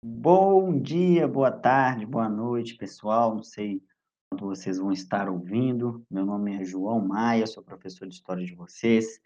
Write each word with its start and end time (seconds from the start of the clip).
Bom 0.00 0.80
dia, 0.80 1.26
boa 1.26 1.50
tarde, 1.50 2.06
boa 2.06 2.28
noite, 2.28 2.76
pessoal. 2.76 3.34
Não 3.34 3.42
sei 3.42 3.82
quando 4.30 4.46
vocês 4.46 4.78
vão 4.78 4.92
estar 4.92 5.28
ouvindo. 5.28 6.06
Meu 6.08 6.24
nome 6.24 6.56
é 6.56 6.64
João 6.64 7.04
Maia, 7.04 7.48
sou 7.48 7.64
professor 7.64 8.06
de 8.06 8.14
história 8.14 8.44
de 8.44 8.54
vocês 8.54 9.20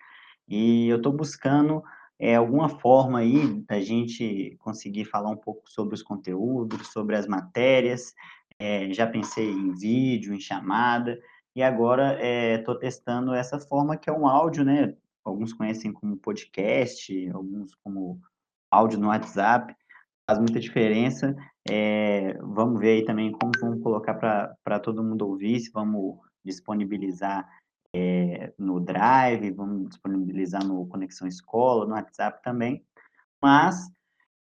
e 0.49 0.89
eu 0.89 0.97
estou 0.97 1.13
buscando 1.13 1.85
é, 2.19 2.37
alguma 2.37 2.71
forma 2.71 3.19
aí 3.19 3.61
da 3.65 3.83
gente 3.83 4.57
conseguir 4.61 5.05
falar 5.05 5.29
um 5.29 5.37
pouco 5.37 5.71
sobre 5.71 5.95
os 5.95 6.03
conteúdos, 6.03 6.89
sobre 6.89 7.17
as 7.17 7.27
matérias. 7.27 8.15
É, 8.59 8.91
já 8.95 9.07
pensei 9.07 9.51
em 9.51 9.75
vídeo, 9.75 10.33
em 10.33 10.41
chamada 10.41 11.21
e 11.55 11.63
agora 11.63 12.19
estou 12.57 12.79
testando 12.79 13.35
essa 13.35 13.61
forma 13.61 13.95
que 13.99 14.09
é 14.09 14.13
um 14.13 14.27
áudio, 14.27 14.65
né? 14.65 14.97
Alguns 15.23 15.53
conhecem 15.53 15.93
como 15.93 16.17
podcast, 16.17 17.29
alguns 17.29 17.75
como 17.75 18.19
áudio 18.71 18.99
no 18.99 19.09
WhatsApp 19.09 19.77
faz 20.27 20.39
muita 20.39 20.61
diferença. 20.61 21.35
É, 21.69 22.37
vamos 22.41 22.81
ver 22.81 22.99
aí 22.99 23.05
também 23.05 23.33
como 23.33 23.53
vamos 23.61 23.83
colocar 23.83 24.15
para 24.15 24.79
todo 24.81 25.03
mundo 25.03 25.27
ouvir, 25.29 25.61
se 25.61 25.71
vamos 25.71 26.19
disponibilizar 26.45 27.49
é, 27.95 28.53
no 28.59 28.81
Drive, 28.81 29.51
vamos 29.53 29.89
disponibilizar 29.91 30.65
no 30.65 30.87
Conexão 30.87 31.29
Escola, 31.29 31.87
no 31.87 31.93
WhatsApp 31.95 32.43
também. 32.43 32.83
Mas 33.41 33.91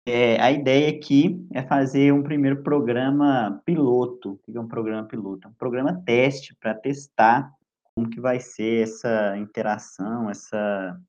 é, 0.06 0.40
a 0.40 0.50
ideia 0.50 0.90
aqui 0.90 1.44
é 1.52 1.62
fazer 1.62 2.12
um 2.12 2.22
primeiro 2.22 2.62
programa 2.62 3.60
piloto. 3.64 4.32
O 4.32 4.38
que 4.38 4.56
é 4.56 4.60
um 4.60 4.68
programa 4.68 5.06
piloto? 5.06 5.46
É 5.46 5.50
um 5.50 5.54
programa 5.54 6.02
teste 6.04 6.54
para 6.60 6.74
testar 6.74 7.52
como 7.94 8.10
que 8.10 8.20
vai 8.20 8.38
ser 8.38 8.82
essa 8.82 9.36
interação, 9.38 10.28
essa 10.28 11.00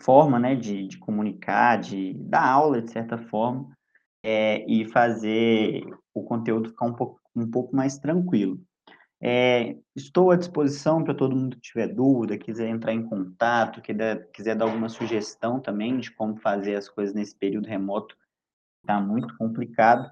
forma, 0.00 0.38
né, 0.38 0.54
de, 0.54 0.86
de 0.86 0.98
comunicar, 0.98 1.78
de 1.80 2.14
dar 2.14 2.46
aula, 2.46 2.80
de 2.80 2.90
certa 2.90 3.18
forma, 3.18 3.76
é, 4.22 4.64
e 4.70 4.84
fazer 4.84 5.84
o 6.14 6.22
conteúdo 6.22 6.70
ficar 6.70 6.86
um 6.86 6.94
pouco, 6.94 7.20
um 7.34 7.50
pouco 7.50 7.74
mais 7.74 7.98
tranquilo. 7.98 8.60
É, 9.20 9.76
estou 9.96 10.30
à 10.30 10.36
disposição 10.36 11.02
para 11.02 11.14
todo 11.14 11.34
mundo 11.34 11.56
que 11.56 11.62
tiver 11.62 11.88
dúvida, 11.88 12.38
quiser 12.38 12.68
entrar 12.68 12.92
em 12.92 13.02
contato, 13.02 13.82
quiser, 13.82 14.30
quiser 14.30 14.54
dar 14.54 14.66
alguma 14.66 14.88
sugestão 14.88 15.60
também 15.60 15.98
de 15.98 16.12
como 16.12 16.36
fazer 16.36 16.76
as 16.76 16.88
coisas 16.88 17.14
nesse 17.14 17.36
período 17.36 17.66
remoto, 17.66 18.16
está 18.80 19.00
muito 19.00 19.36
complicado. 19.36 20.08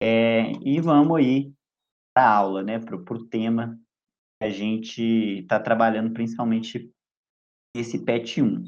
É, 0.00 0.52
e 0.62 0.78
vamos 0.80 1.16
aí 1.16 1.52
para 2.14 2.26
a 2.26 2.36
aula, 2.36 2.62
né, 2.62 2.78
para 2.78 2.96
o 2.96 3.26
tema 3.26 3.78
que 4.38 4.46
a 4.46 4.50
gente 4.50 5.40
está 5.40 5.58
trabalhando 5.58 6.12
principalmente 6.12 6.92
esse 7.74 8.04
PET 8.04 8.42
1. 8.42 8.62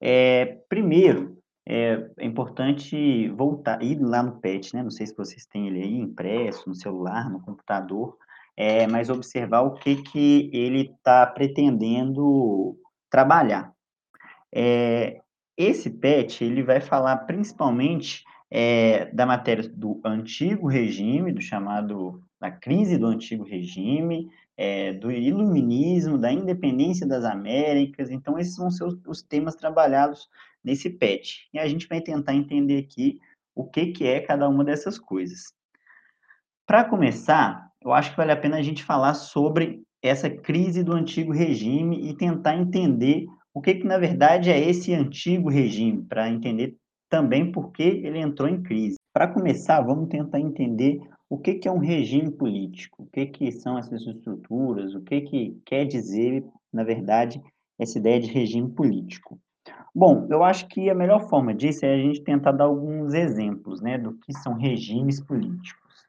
É, 0.00 0.58
primeiro, 0.68 1.36
é, 1.68 2.08
é, 2.18 2.24
importante 2.24 3.28
voltar, 3.30 3.82
ir 3.82 3.98
lá 4.00 4.22
no 4.22 4.40
PET, 4.40 4.74
né? 4.74 4.82
Não 4.82 4.90
sei 4.90 5.06
se 5.06 5.16
vocês 5.16 5.46
têm 5.46 5.66
ele 5.66 5.82
aí 5.82 5.98
impresso, 5.98 6.68
no 6.68 6.74
celular, 6.74 7.28
no 7.30 7.40
computador, 7.40 8.16
é, 8.56 8.86
mas 8.86 9.10
observar 9.10 9.62
o 9.62 9.74
que, 9.74 9.96
que 9.96 10.50
ele 10.52 10.92
está 10.96 11.26
pretendendo 11.26 12.78
trabalhar. 13.10 13.72
É, 14.54 15.20
esse 15.56 15.90
PET, 15.90 16.44
ele 16.44 16.62
vai 16.62 16.80
falar 16.80 17.16
principalmente 17.18 18.22
é, 18.50 19.06
da 19.06 19.26
matéria 19.26 19.68
do 19.68 20.00
antigo 20.04 20.68
regime, 20.68 21.32
do 21.32 21.40
chamado, 21.40 22.22
da 22.40 22.50
crise 22.50 22.96
do 22.96 23.06
antigo 23.06 23.44
regime, 23.44 24.30
é, 24.56 24.92
do 24.92 25.10
iluminismo, 25.12 26.16
da 26.16 26.32
independência 26.32 27.06
das 27.06 27.24
Américas. 27.24 28.10
Então, 28.10 28.38
esses 28.38 28.56
vão 28.56 28.70
ser 28.70 28.84
os, 28.84 28.96
os, 29.06 29.22
temas 29.22 29.54
trabalhados 29.54 30.28
nesse 30.64 30.88
PET. 30.88 31.48
E 31.52 31.58
a 31.58 31.68
gente 31.68 31.86
vai 31.86 32.00
tentar 32.00 32.34
entender 32.34 32.78
aqui 32.78 33.20
o 33.54 33.64
que, 33.64 33.86
que 33.86 34.06
é 34.06 34.20
cada 34.20 34.48
uma 34.48 34.64
dessas 34.64 34.98
coisas. 34.98 35.52
Para 36.66 36.84
começar, 36.84 37.70
eu 37.82 37.92
acho 37.92 38.10
que 38.10 38.16
vale 38.16 38.32
a 38.32 38.36
pena 38.36 38.56
a 38.56 38.62
gente 38.62 38.82
falar 38.82 39.14
sobre 39.14 39.82
essa 40.02 40.30
crise 40.30 40.82
do 40.82 40.92
antigo 40.92 41.32
regime 41.32 42.08
e 42.08 42.14
tentar 42.14 42.56
entender 42.56 43.26
o 43.54 43.60
que, 43.60 43.74
que 43.74 43.86
na 43.86 43.96
verdade, 43.96 44.50
é 44.50 44.60
esse 44.60 44.92
antigo 44.92 45.48
regime, 45.48 46.02
para 46.02 46.28
entender 46.28 46.76
também 47.08 47.50
por 47.50 47.72
que 47.72 47.82
ele 47.82 48.18
entrou 48.18 48.48
em 48.48 48.62
crise. 48.62 48.96
Para 49.14 49.28
começar, 49.28 49.80
vamos 49.80 50.10
tentar 50.10 50.38
entender 50.38 51.00
o 51.28 51.38
que, 51.38 51.54
que 51.54 51.68
é 51.68 51.72
um 51.72 51.78
regime 51.78 52.30
político, 52.30 53.02
o 53.02 53.06
que, 53.06 53.26
que 53.26 53.50
são 53.52 53.78
essas 53.78 54.06
estruturas, 54.06 54.94
o 54.94 55.00
que, 55.00 55.20
que 55.22 55.60
quer 55.64 55.84
dizer, 55.84 56.44
na 56.72 56.84
verdade, 56.84 57.42
essa 57.78 57.98
ideia 57.98 58.20
de 58.20 58.30
regime 58.30 58.70
político. 58.70 59.38
Bom, 59.94 60.26
eu 60.30 60.44
acho 60.44 60.68
que 60.68 60.88
a 60.88 60.94
melhor 60.94 61.28
forma 61.28 61.54
disso 61.54 61.84
é 61.84 61.94
a 61.94 61.98
gente 61.98 62.22
tentar 62.22 62.52
dar 62.52 62.64
alguns 62.64 63.12
exemplos 63.14 63.80
né, 63.80 63.98
do 63.98 64.14
que 64.18 64.32
são 64.34 64.54
regimes 64.54 65.20
políticos. 65.20 66.06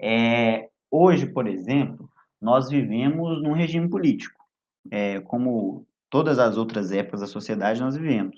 É, 0.00 0.68
hoje, 0.90 1.26
por 1.26 1.46
exemplo, 1.46 2.10
nós 2.40 2.68
vivemos 2.68 3.42
num 3.42 3.52
regime 3.52 3.88
político, 3.88 4.42
é, 4.90 5.20
como 5.20 5.86
todas 6.10 6.38
as 6.38 6.56
outras 6.56 6.90
épocas 6.92 7.20
da 7.20 7.26
sociedade 7.26 7.80
nós 7.80 7.96
vivemos. 7.96 8.36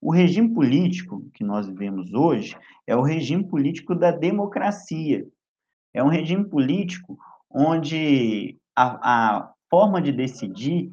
O 0.00 0.12
regime 0.12 0.52
político 0.52 1.24
que 1.34 1.42
nós 1.42 1.66
vivemos 1.66 2.12
hoje 2.12 2.56
é 2.86 2.94
o 2.94 3.02
regime 3.02 3.44
político 3.44 3.94
da 3.94 4.10
democracia, 4.10 5.26
é 5.96 6.02
um 6.02 6.08
regime 6.08 6.44
político 6.44 7.18
onde 7.50 8.56
a, 8.76 9.38
a 9.38 9.52
forma 9.70 10.00
de 10.00 10.12
decidir 10.12 10.90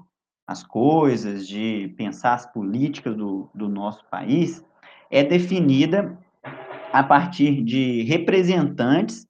as 0.47 0.63
coisas, 0.63 1.47
de 1.47 1.93
pensar 1.97 2.35
as 2.35 2.45
políticas 2.51 3.15
do, 3.15 3.49
do 3.53 3.67
nosso 3.67 4.03
país, 4.09 4.65
é 5.11 5.23
definida 5.23 6.17
a 6.91 7.03
partir 7.03 7.63
de 7.63 8.03
representantes 8.03 9.27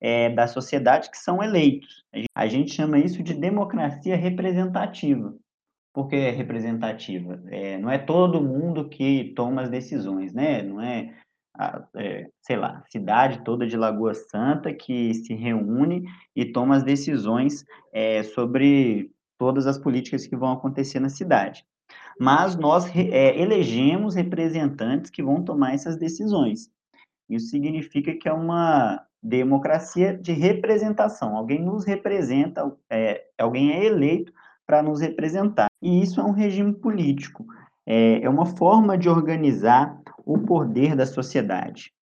é, 0.00 0.28
da 0.28 0.46
sociedade 0.46 1.10
que 1.10 1.16
são 1.16 1.42
eleitos. 1.42 2.04
A 2.34 2.46
gente 2.46 2.72
chama 2.72 2.98
isso 2.98 3.22
de 3.22 3.32
democracia 3.32 4.16
representativa. 4.16 5.34
Por 5.94 6.08
que 6.08 6.16
é 6.16 6.30
representativa? 6.30 7.42
É, 7.46 7.78
não 7.78 7.90
é 7.90 7.98
todo 7.98 8.42
mundo 8.42 8.88
que 8.88 9.32
toma 9.36 9.62
as 9.62 9.70
decisões, 9.70 10.34
né? 10.34 10.62
Não 10.62 10.80
é 10.80 11.14
a, 11.56 11.84
é, 11.96 12.28
sei 12.40 12.56
lá, 12.56 12.82
cidade 12.88 13.44
toda 13.44 13.66
de 13.66 13.76
Lagoa 13.76 14.14
Santa 14.14 14.72
que 14.72 15.14
se 15.14 15.34
reúne 15.34 16.04
e 16.34 16.44
toma 16.44 16.76
as 16.76 16.82
decisões 16.82 17.64
é, 17.92 18.22
sobre 18.22 19.10
todas 19.38 19.66
as 19.66 19.78
políticas 19.78 20.26
que 20.26 20.36
vão 20.36 20.52
acontecer 20.52 21.00
na 21.00 21.08
cidade. 21.08 21.64
Mas 22.18 22.56
nós 22.56 22.86
é, 22.94 23.40
elegemos 23.40 24.14
representantes 24.14 25.10
que 25.10 25.22
vão 25.22 25.42
tomar 25.42 25.74
essas 25.74 25.96
decisões. 25.96 26.70
Isso 27.28 27.48
significa 27.48 28.14
que 28.14 28.28
é 28.28 28.32
uma 28.32 29.04
democracia 29.22 30.16
de 30.16 30.32
representação. 30.32 31.36
Alguém 31.36 31.62
nos 31.62 31.84
representa, 31.84 32.70
é, 32.90 33.24
alguém 33.38 33.72
é 33.72 33.84
eleito 33.84 34.32
para 34.66 34.82
nos 34.82 35.00
representar. 35.00 35.68
E 35.80 36.02
isso 36.02 36.20
é 36.20 36.24
um 36.24 36.30
regime 36.30 36.72
político. 36.72 37.44
É, 37.86 38.22
é 38.22 38.28
uma 38.28 38.46
forma 38.46 38.96
de 38.96 39.08
organizar 39.08 40.00
o 40.24 40.38
poder 40.38 40.96
da 40.96 41.06
sociedade. 41.06 41.92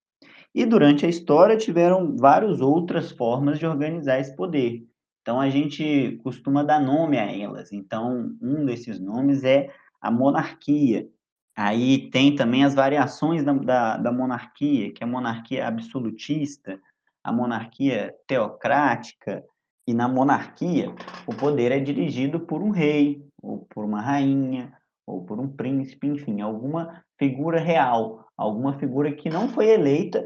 E 0.55 0.65
durante 0.65 1.05
a 1.05 1.09
história 1.09 1.57
tiveram 1.57 2.15
várias 2.15 2.61
outras 2.61 3.11
formas 3.11 3.59
de 3.59 3.65
organizar 3.65 4.19
esse 4.19 4.35
poder. 4.35 4.85
Então 5.21 5.39
a 5.39 5.49
gente 5.49 6.19
costuma 6.23 6.63
dar 6.63 6.79
nome 6.79 7.17
a 7.17 7.31
elas. 7.31 7.71
Então 7.71 8.35
um 8.41 8.65
desses 8.65 8.99
nomes 8.99 9.43
é 9.43 9.71
a 9.99 10.11
monarquia. 10.11 11.07
Aí 11.55 12.09
tem 12.09 12.35
também 12.35 12.63
as 12.63 12.73
variações 12.73 13.43
da, 13.43 13.53
da, 13.53 13.97
da 13.97 14.11
monarquia, 14.11 14.91
que 14.91 15.03
é 15.03 15.07
a 15.07 15.09
monarquia 15.09 15.67
absolutista, 15.67 16.79
a 17.23 17.31
monarquia 17.31 18.13
teocrática, 18.27 19.43
e 19.87 19.93
na 19.93 20.07
monarquia 20.07 20.93
o 21.27 21.33
poder 21.33 21.71
é 21.71 21.79
dirigido 21.79 22.39
por 22.39 22.61
um 22.61 22.69
rei, 22.69 23.25
ou 23.41 23.65
por 23.69 23.85
uma 23.85 24.01
rainha, 24.01 24.73
ou 25.05 25.23
por 25.25 25.39
um 25.39 25.47
príncipe, 25.47 26.07
enfim, 26.07 26.41
alguma 26.41 27.03
figura 27.17 27.59
real, 27.59 28.25
alguma 28.37 28.77
figura 28.77 29.11
que 29.11 29.29
não 29.29 29.49
foi 29.49 29.69
eleita 29.69 30.25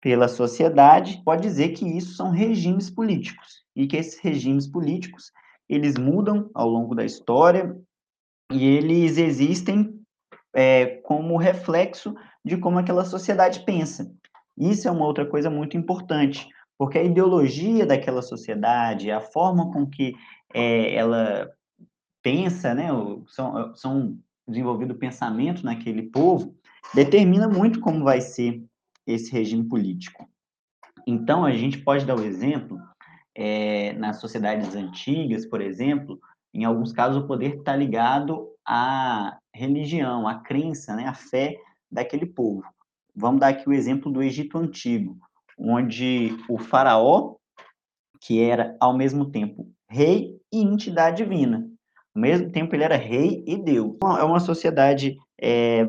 pela 0.00 0.28
sociedade, 0.28 1.22
pode 1.24 1.42
dizer 1.42 1.70
que 1.70 1.84
isso 1.84 2.14
são 2.14 2.30
regimes 2.30 2.90
políticos 2.90 3.64
e 3.74 3.86
que 3.86 3.96
esses 3.96 4.20
regimes 4.20 4.66
políticos 4.66 5.32
eles 5.68 5.96
mudam 5.98 6.50
ao 6.54 6.68
longo 6.68 6.94
da 6.94 7.04
história 7.04 7.76
e 8.52 8.64
eles 8.64 9.18
existem 9.18 10.00
é, 10.54 10.86
como 11.02 11.36
reflexo 11.36 12.14
de 12.44 12.56
como 12.56 12.78
aquela 12.78 13.04
sociedade 13.04 13.64
pensa. 13.64 14.10
Isso 14.56 14.86
é 14.86 14.90
uma 14.90 15.04
outra 15.04 15.26
coisa 15.26 15.50
muito 15.50 15.76
importante, 15.76 16.48
porque 16.78 16.98
a 16.98 17.02
ideologia 17.02 17.84
daquela 17.84 18.22
sociedade, 18.22 19.10
a 19.10 19.20
forma 19.20 19.72
com 19.72 19.86
que 19.86 20.14
é, 20.54 20.94
ela 20.94 21.50
pensa, 22.26 22.74
né, 22.74 22.88
são, 23.28 23.72
são 23.76 24.18
desenvolvidos 24.48 24.96
pensamentos 24.96 25.62
naquele 25.62 26.02
povo, 26.02 26.56
determina 26.92 27.46
muito 27.46 27.78
como 27.78 28.02
vai 28.02 28.20
ser 28.20 28.64
esse 29.06 29.30
regime 29.30 29.62
político. 29.68 30.28
Então, 31.06 31.44
a 31.44 31.52
gente 31.52 31.78
pode 31.78 32.04
dar 32.04 32.16
o 32.16 32.24
exemplo, 32.24 32.80
é, 33.32 33.92
nas 33.92 34.18
sociedades 34.18 34.74
antigas, 34.74 35.46
por 35.46 35.60
exemplo, 35.60 36.18
em 36.52 36.64
alguns 36.64 36.90
casos 36.90 37.22
o 37.22 37.28
poder 37.28 37.58
está 37.58 37.76
ligado 37.76 38.48
à 38.66 39.38
religião, 39.54 40.26
à 40.26 40.34
crença, 40.34 40.96
né, 40.96 41.06
à 41.06 41.14
fé 41.14 41.56
daquele 41.88 42.26
povo. 42.26 42.64
vamos 43.14 43.38
dar 43.38 43.50
aqui 43.50 43.68
o 43.68 43.72
exemplo 43.72 44.10
do 44.10 44.20
Egito 44.20 44.58
Antigo, 44.58 45.16
onde 45.56 46.36
o 46.48 46.58
faraó, 46.58 47.36
que 48.20 48.42
era 48.42 48.76
ao 48.80 48.96
mesmo 48.96 49.30
tempo 49.30 49.70
rei 49.88 50.36
e 50.52 50.60
entidade 50.60 51.22
divina, 51.22 51.70
ao 52.16 52.20
mesmo 52.20 52.50
tempo 52.50 52.74
ele 52.74 52.82
era 52.82 52.96
rei 52.96 53.44
e 53.46 53.58
Deus. 53.58 53.94
É 54.18 54.24
uma 54.24 54.40
sociedade 54.40 55.18
é, 55.38 55.86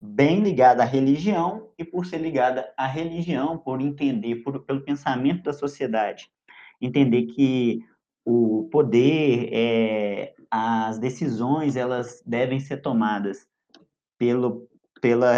bem 0.00 0.40
ligada 0.40 0.84
à 0.84 0.86
religião 0.86 1.68
e 1.76 1.84
por 1.84 2.06
ser 2.06 2.18
ligada 2.18 2.72
à 2.76 2.86
religião, 2.86 3.58
por 3.58 3.80
entender, 3.80 4.36
por, 4.36 4.60
pelo 4.60 4.82
pensamento 4.82 5.42
da 5.42 5.52
sociedade, 5.52 6.30
entender 6.80 7.26
que 7.26 7.84
o 8.24 8.68
poder, 8.70 9.48
é, 9.52 10.34
as 10.48 11.00
decisões, 11.00 11.74
elas 11.74 12.22
devem 12.24 12.60
ser 12.60 12.76
tomadas 12.76 13.44
pelo, 14.16 14.68
pela, 15.00 15.32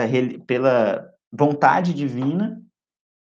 pela 0.46 1.10
vontade 1.32 1.94
divina, 1.94 2.62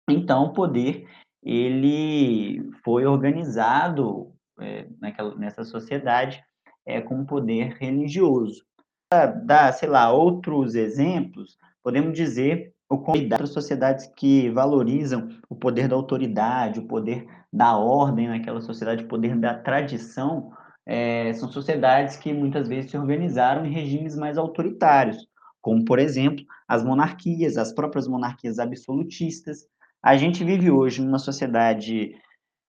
então 0.09 0.47
o 0.47 0.53
poder 0.53 1.07
ele 1.41 2.69
foi 2.83 3.05
organizado 3.05 4.33
é, 4.59 4.87
naquela, 4.99 5.35
nessa 5.35 5.63
sociedade 5.63 6.43
é, 6.85 7.01
com 7.01 7.25
poder 7.25 7.77
religioso. 7.79 8.63
Para 9.09 9.27
dar, 9.27 9.73
sei 9.73 9.89
lá, 9.89 10.11
outros 10.11 10.75
exemplos, 10.75 11.57
podemos 11.83 12.13
dizer 12.13 12.73
o 12.89 12.97
das 13.27 13.49
sociedades 13.49 14.07
que 14.15 14.49
valorizam 14.49 15.29
o 15.49 15.55
poder 15.55 15.87
da 15.87 15.95
autoridade, 15.95 16.79
o 16.79 16.87
poder 16.87 17.27
da 17.51 17.75
ordem 17.77 18.27
naquela 18.27 18.61
sociedade, 18.61 19.03
o 19.03 19.07
poder 19.07 19.35
da 19.37 19.55
tradição, 19.55 20.51
é, 20.85 21.33
são 21.33 21.49
sociedades 21.49 22.15
que 22.15 22.31
muitas 22.31 22.67
vezes 22.67 22.91
se 22.91 22.97
organizaram 22.97 23.65
em 23.65 23.71
regimes 23.71 24.15
mais 24.15 24.37
autoritários, 24.37 25.27
como, 25.61 25.83
por 25.83 25.97
exemplo, 25.97 26.45
as 26.67 26.83
monarquias, 26.83 27.57
as 27.57 27.73
próprias 27.73 28.07
monarquias 28.07 28.59
absolutistas. 28.59 29.65
A 30.01 30.15
gente 30.15 30.43
vive 30.43 30.69
hoje 30.69 31.01
numa 31.01 31.17
sociedade 31.17 32.15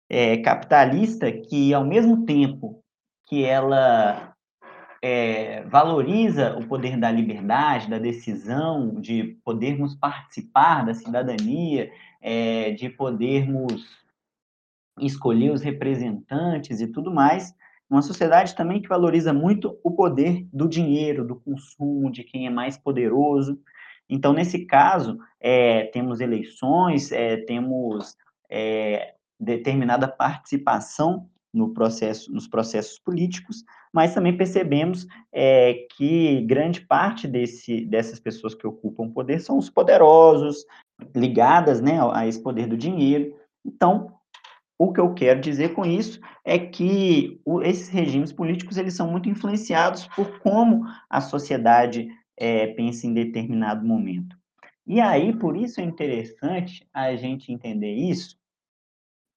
é, 0.10 0.38
capitalista 0.38 1.30
que, 1.30 1.74
ao 1.74 1.86
mesmo 1.86 2.26
tempo 2.26 2.82
que 3.28 3.44
ela 3.44 4.34
é, 5.02 5.62
valoriza 5.64 6.58
o 6.58 6.66
poder 6.68 6.98
da 6.98 7.12
liberdade, 7.12 7.90
da 7.90 8.00
decisão, 8.00 9.00
de 9.00 9.38
podermos 9.44 9.96
participar 9.96 10.86
da 10.86 10.94
cidadania, 10.94 11.92
é, 12.22 12.72
de 12.72 12.90
podermos 12.90 13.86
escolher 15.00 15.52
os 15.52 15.62
representantes 15.62 16.82
e 16.82 16.88
tudo 16.88 17.14
mais, 17.14 17.54
uma 17.90 18.02
sociedade 18.02 18.56
também 18.56 18.82
que 18.82 18.90
valoriza 18.90 19.32
muito 19.32 19.78
o 19.84 19.92
poder 19.92 20.46
do 20.52 20.68
dinheiro, 20.68 21.26
do 21.26 21.36
consumo, 21.36 22.12
de 22.12 22.24
quem 22.24 22.48
é 22.48 22.50
mais 22.50 22.78
poderoso. 22.78 23.60
Então, 24.10 24.34
nesse 24.34 24.66
caso, 24.66 25.20
é, 25.40 25.86
temos 25.86 26.20
eleições, 26.20 27.12
é, 27.12 27.38
temos 27.38 28.16
é, 28.50 29.14
determinada 29.40 30.08
participação 30.08 31.30
no 31.58 31.74
processo, 31.74 32.32
nos 32.32 32.48
processos 32.48 33.00
políticos, 33.00 33.64
mas 33.92 34.14
também 34.14 34.38
percebemos 34.38 35.08
é, 35.34 35.88
que 35.96 36.42
grande 36.42 36.82
parte 36.82 37.28
desse, 37.28 37.86
dessas 37.86 38.20
pessoas 38.20 38.54
que 38.54 38.68
ocupam 38.68 39.10
poder 39.10 39.40
são 39.40 39.58
os 39.58 39.70
poderosos, 39.70 40.64
ligadas 41.16 41.82
né, 41.82 42.00
a 42.14 42.28
esse 42.28 42.42
poder 42.42 42.68
do 42.68 42.78
dinheiro. 42.78 43.36
Então, 43.66 44.14
o 44.80 44.94
que 44.94 45.00
eu 45.00 45.14
quero 45.14 45.42
dizer 45.42 45.74
com 45.74 45.86
isso 45.86 46.20
é 46.46 46.60
que 46.60 47.42
o, 47.44 47.62
esses 47.62 47.90
regimes 47.90 48.32
políticos 48.32 48.78
eles 48.78 48.94
são 48.94 49.10
muito 49.10 49.28
influenciados 49.28 50.08
por 50.08 50.40
como 50.40 50.86
a 51.10 51.20
sociedade 51.20 52.08
é, 52.38 52.68
pensa 52.68 53.08
em 53.08 53.14
determinado 53.14 53.86
momento. 53.86 54.38
E 54.86 55.02
aí, 55.02 55.36
por 55.36 55.58
isso 55.58 55.82
é 55.82 55.84
interessante 55.84 56.88
a 56.94 57.14
gente 57.16 57.52
entender 57.52 57.94
isso, 57.94 58.37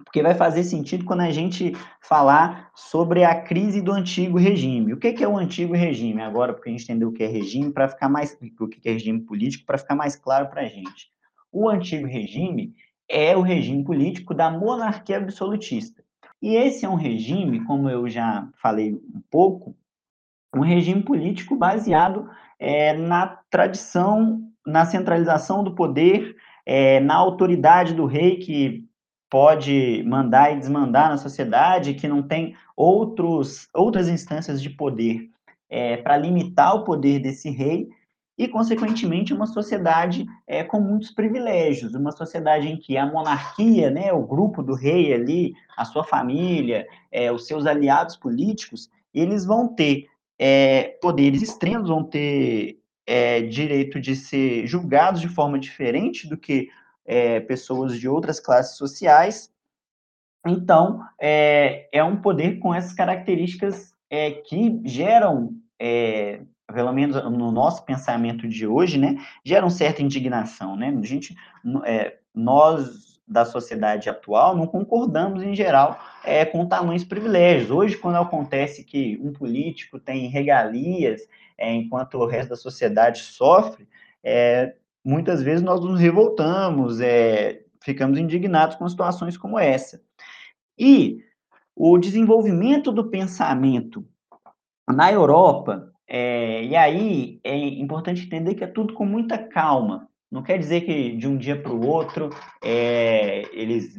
porque 0.04 0.22
vai 0.22 0.34
fazer 0.34 0.64
sentido 0.64 1.04
quando 1.04 1.20
a 1.20 1.30
gente 1.30 1.76
falar 2.00 2.70
sobre 2.74 3.24
a 3.24 3.40
crise 3.40 3.80
do 3.80 3.92
antigo 3.92 4.38
regime. 4.38 4.92
O 4.92 4.96
que 4.96 5.22
é 5.22 5.28
o 5.28 5.36
antigo 5.36 5.74
regime? 5.74 6.20
Agora, 6.22 6.52
porque 6.52 6.68
a 6.68 6.72
gente 6.72 6.84
entendeu 6.84 7.08
o 7.08 7.12
que 7.12 7.22
é 7.22 7.26
regime, 7.26 7.72
para 7.72 7.88
ficar 7.88 8.08
mais 8.08 8.36
o 8.58 8.68
que 8.68 8.88
é 8.88 8.92
regime 8.92 9.20
político, 9.20 9.66
para 9.66 9.78
ficar 9.78 9.94
mais 9.94 10.16
claro 10.16 10.48
para 10.48 10.62
a 10.62 10.66
gente. 10.66 11.10
O 11.52 11.68
antigo 11.68 12.06
regime 12.06 12.74
é 13.08 13.36
o 13.36 13.42
regime 13.42 13.84
político 13.84 14.32
da 14.32 14.50
monarquia 14.50 15.18
absolutista. 15.18 16.02
E 16.40 16.54
esse 16.54 16.84
é 16.86 16.88
um 16.88 16.94
regime, 16.94 17.64
como 17.64 17.90
eu 17.90 18.08
já 18.08 18.48
falei 18.62 18.94
um 18.94 19.22
pouco, 19.30 19.76
um 20.54 20.60
regime 20.60 21.02
político 21.02 21.54
baseado 21.54 22.28
é, 22.58 22.92
na 22.94 23.38
tradição, 23.50 24.42
na 24.66 24.86
centralização 24.86 25.62
do 25.62 25.74
poder, 25.74 26.36
é, 26.64 27.00
na 27.00 27.14
autoridade 27.14 27.94
do 27.94 28.06
rei 28.06 28.36
que 28.36 28.88
pode 29.30 30.02
mandar 30.04 30.52
e 30.52 30.58
desmandar 30.58 31.08
na 31.08 31.16
sociedade, 31.16 31.94
que 31.94 32.08
não 32.08 32.22
tem 32.22 32.56
outros, 32.76 33.68
outras 33.72 34.08
instâncias 34.08 34.60
de 34.60 34.68
poder 34.68 35.30
é, 35.68 35.96
para 35.96 36.16
limitar 36.16 36.74
o 36.74 36.84
poder 36.84 37.20
desse 37.20 37.48
rei, 37.48 37.88
e, 38.36 38.48
consequentemente, 38.48 39.34
uma 39.34 39.46
sociedade 39.46 40.26
é, 40.46 40.64
com 40.64 40.80
muitos 40.80 41.10
privilégios, 41.10 41.94
uma 41.94 42.10
sociedade 42.10 42.68
em 42.68 42.78
que 42.78 42.96
a 42.96 43.04
monarquia, 43.04 43.90
né, 43.90 44.14
o 44.14 44.26
grupo 44.26 44.62
do 44.62 44.74
rei 44.74 45.12
ali, 45.12 45.52
a 45.76 45.84
sua 45.84 46.02
família, 46.02 46.86
é, 47.12 47.30
os 47.30 47.46
seus 47.46 47.66
aliados 47.66 48.16
políticos, 48.16 48.88
eles 49.12 49.44
vão 49.44 49.68
ter 49.68 50.06
é, 50.38 50.96
poderes 51.02 51.42
extremos, 51.42 51.90
vão 51.90 52.02
ter 52.02 52.78
é, 53.06 53.42
direito 53.42 54.00
de 54.00 54.16
ser 54.16 54.66
julgados 54.66 55.20
de 55.20 55.28
forma 55.28 55.58
diferente 55.58 56.26
do 56.26 56.38
que 56.38 56.70
é, 57.10 57.40
pessoas 57.40 57.98
de 57.98 58.08
outras 58.08 58.38
classes 58.38 58.76
sociais. 58.76 59.52
Então, 60.46 61.04
é, 61.20 61.88
é 61.92 62.04
um 62.04 62.16
poder 62.16 62.60
com 62.60 62.72
essas 62.72 62.92
características 62.92 63.92
que 64.48 64.80
geram 64.84 65.54
pelo 66.72 66.92
menos 66.92 67.22
no 67.24 67.50
nosso 67.50 67.84
pensamento 67.84 68.48
de 68.48 68.66
hoje, 68.66 68.98
né, 68.98 69.16
gera 69.44 69.64
uma 69.64 69.70
certa 69.70 70.02
indignação, 70.02 70.76
né? 70.76 70.96
A 70.96 71.06
gente, 71.06 71.36
é, 71.84 72.16
nós 72.34 73.20
da 73.26 73.44
sociedade 73.44 74.08
atual 74.08 74.56
não 74.56 74.66
concordamos 74.66 75.42
em 75.42 75.54
geral 75.54 76.00
é, 76.24 76.44
com 76.44 76.66
tamanhos 76.66 77.04
privilégios. 77.04 77.70
Hoje, 77.70 77.96
quando 77.96 78.16
acontece 78.16 78.82
que 78.82 79.18
um 79.22 79.32
político 79.32 80.00
tem 80.00 80.26
regalias 80.26 81.22
é, 81.56 81.72
enquanto 81.72 82.14
o 82.18 82.26
resto 82.26 82.50
da 82.50 82.56
sociedade 82.56 83.20
sofre, 83.20 83.86
é, 84.22 84.74
muitas 85.04 85.42
vezes 85.42 85.62
nós 85.62 85.80
nos 85.80 85.98
revoltamos, 85.98 87.00
é, 87.00 87.62
ficamos 87.82 88.18
indignados 88.18 88.76
com 88.76 88.88
situações 88.88 89.36
como 89.36 89.58
essa. 89.58 90.00
E 90.78 91.24
o 91.74 91.98
desenvolvimento 91.98 92.92
do 92.92 93.08
pensamento 93.08 94.06
na 94.88 95.10
Europa 95.12 95.90
é, 96.12 96.64
e 96.64 96.74
aí 96.74 97.40
é 97.44 97.56
importante 97.56 98.26
entender 98.26 98.56
que 98.56 98.64
é 98.64 98.66
tudo 98.66 98.94
com 98.94 99.06
muita 99.06 99.38
calma. 99.38 100.08
Não 100.28 100.42
quer 100.42 100.58
dizer 100.58 100.80
que 100.80 101.16
de 101.16 101.28
um 101.28 101.36
dia 101.36 101.60
para 101.60 101.72
o 101.72 101.86
outro 101.86 102.30
é, 102.62 103.42
eles 103.52 103.96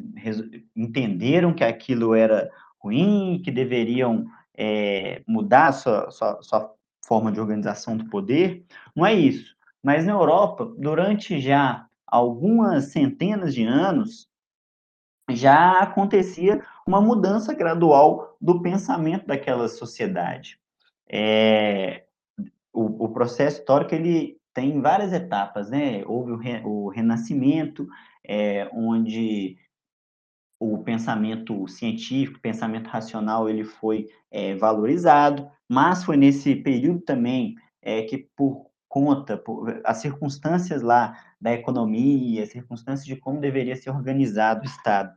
entenderam 0.75 1.53
que 1.53 1.63
aquilo 1.63 2.13
era 2.13 2.49
ruim, 2.77 3.41
que 3.43 3.49
deveriam 3.49 4.25
é, 4.57 5.21
mudar 5.25 5.71
sua, 5.71 6.11
sua, 6.11 6.41
sua 6.41 6.73
forma 7.05 7.31
de 7.31 7.39
organização 7.39 7.95
do 7.95 8.09
poder. 8.09 8.65
Não 8.93 9.05
é 9.05 9.13
isso. 9.13 9.55
Mas 9.83 10.05
na 10.05 10.13
Europa, 10.13 10.65
durante 10.77 11.39
já 11.39 11.87
algumas 12.05 12.91
centenas 12.91 13.53
de 13.53 13.63
anos, 13.63 14.29
já 15.29 15.79
acontecia 15.79 16.63
uma 16.85 17.01
mudança 17.01 17.53
gradual 17.53 18.35
do 18.39 18.61
pensamento 18.61 19.25
daquela 19.27 19.67
sociedade. 19.67 20.59
É, 21.09 22.05
o, 22.73 23.05
o, 23.05 23.09
processo 23.09 23.59
histórico 23.59 23.95
ele 23.95 24.37
tem 24.53 24.81
várias 24.81 25.13
etapas, 25.13 25.69
né? 25.69 26.03
Houve 26.05 26.31
o, 26.31 26.37
re, 26.37 26.61
o 26.65 26.89
renascimento, 26.89 27.87
é, 28.25 28.69
onde 28.73 29.57
o 30.59 30.77
pensamento 30.83 31.67
científico, 31.67 32.37
o 32.37 32.41
pensamento 32.41 32.87
racional, 32.87 33.49
ele 33.49 33.63
foi 33.63 34.07
é, 34.29 34.55
valorizado, 34.55 35.49
mas 35.67 36.03
foi 36.03 36.17
nesse 36.17 36.55
período 36.55 37.01
também 37.01 37.55
é, 37.81 38.03
que, 38.03 38.29
por 38.35 38.70
conta, 38.91 39.41
as 39.85 39.99
circunstâncias 39.99 40.81
lá 40.81 41.17
da 41.39 41.53
economia, 41.53 42.43
as 42.43 42.49
circunstâncias 42.49 43.05
de 43.05 43.15
como 43.15 43.39
deveria 43.39 43.73
ser 43.73 43.89
organizado 43.89 44.63
o 44.63 44.65
Estado, 44.65 45.15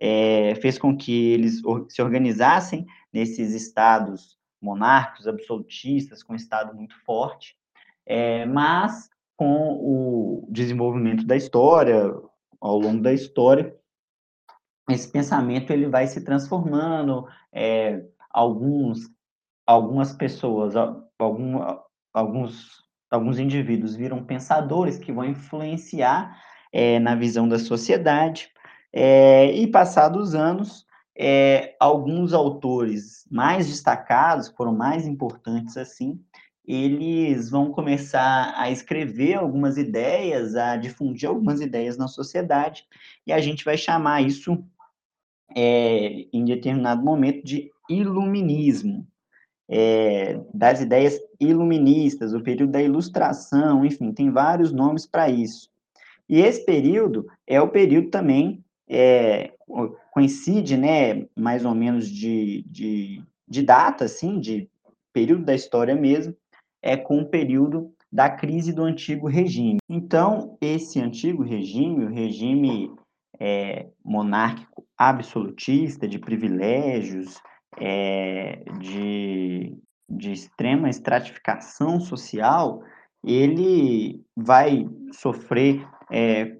é, 0.00 0.54
fez 0.54 0.78
com 0.78 0.96
que 0.96 1.32
eles 1.32 1.60
se 1.90 2.00
organizassem 2.00 2.86
nesses 3.12 3.52
estados 3.52 4.38
monárquicos, 4.58 5.28
absolutistas, 5.28 6.22
com 6.22 6.32
um 6.32 6.36
Estado 6.36 6.74
muito 6.74 6.94
forte, 7.04 7.58
é, 8.06 8.46
mas 8.46 9.10
com 9.36 9.74
o 9.74 10.48
desenvolvimento 10.50 11.26
da 11.26 11.36
história, 11.36 12.14
ao 12.58 12.78
longo 12.78 13.02
da 13.02 13.12
história, 13.12 13.76
esse 14.88 15.12
pensamento 15.12 15.74
ele 15.74 15.88
vai 15.88 16.06
se 16.06 16.24
transformando, 16.24 17.26
é, 17.52 18.02
alguns, 18.30 19.10
algumas 19.66 20.14
pessoas, 20.14 20.74
algum, 21.18 21.58
alguns 22.14 22.88
alguns 23.10 23.38
indivíduos 23.38 23.96
viram 23.96 24.24
pensadores 24.24 24.98
que 24.98 25.12
vão 25.12 25.24
influenciar 25.24 26.40
é, 26.72 26.98
na 26.98 27.14
visão 27.14 27.48
da 27.48 27.58
sociedade, 27.58 28.48
é, 28.92 29.52
e 29.52 29.66
passados 29.66 30.28
os 30.28 30.34
anos, 30.34 30.86
é, 31.16 31.76
alguns 31.78 32.32
autores 32.32 33.26
mais 33.30 33.66
destacados, 33.66 34.48
foram 34.48 34.74
mais 34.74 35.06
importantes 35.06 35.76
assim, 35.76 36.20
eles 36.66 37.50
vão 37.50 37.72
começar 37.72 38.54
a 38.56 38.70
escrever 38.70 39.34
algumas 39.34 39.76
ideias, 39.76 40.54
a 40.54 40.76
difundir 40.76 41.28
algumas 41.28 41.60
ideias 41.60 41.96
na 41.96 42.06
sociedade, 42.06 42.84
e 43.26 43.32
a 43.32 43.40
gente 43.40 43.64
vai 43.64 43.76
chamar 43.76 44.22
isso, 44.22 44.64
é, 45.56 46.26
em 46.32 46.44
determinado 46.44 47.02
momento, 47.02 47.44
de 47.44 47.70
iluminismo. 47.88 49.06
É, 49.72 50.40
das 50.52 50.80
ideias 50.80 51.16
iluministas, 51.38 52.34
o 52.34 52.42
período 52.42 52.72
da 52.72 52.82
ilustração, 52.82 53.84
enfim, 53.84 54.12
tem 54.12 54.30
vários 54.30 54.72
nomes 54.72 55.06
para 55.06 55.30
isso. 55.30 55.70
E 56.28 56.40
esse 56.40 56.64
período 56.64 57.26
é 57.46 57.60
o 57.60 57.68
período 57.68 58.10
também, 58.10 58.64
é, 58.88 59.52
coincide, 60.12 60.76
né, 60.76 61.24
mais 61.36 61.64
ou 61.64 61.74
menos 61.74 62.08
de, 62.08 62.64
de, 62.66 63.22
de 63.48 63.62
data, 63.62 64.04
assim, 64.04 64.40
de 64.40 64.68
período 65.12 65.44
da 65.44 65.54
história 65.54 65.94
mesmo, 65.94 66.34
é 66.82 66.96
com 66.96 67.20
o 67.20 67.26
período 67.26 67.92
da 68.12 68.28
crise 68.28 68.72
do 68.72 68.82
antigo 68.82 69.28
regime. 69.28 69.78
Então, 69.88 70.56
esse 70.60 71.00
antigo 71.00 71.42
regime, 71.42 72.04
o 72.04 72.12
regime 72.12 72.92
é, 73.38 73.86
monárquico 74.04 74.84
absolutista, 74.96 76.08
de 76.08 76.18
privilégios, 76.18 77.40
é, 77.78 78.62
de, 78.78 79.76
de 80.08 80.32
extrema 80.32 80.88
estratificação 80.88 82.00
social, 82.00 82.82
ele 83.24 84.24
vai 84.36 84.88
sofrer 85.12 85.86
é, 86.10 86.56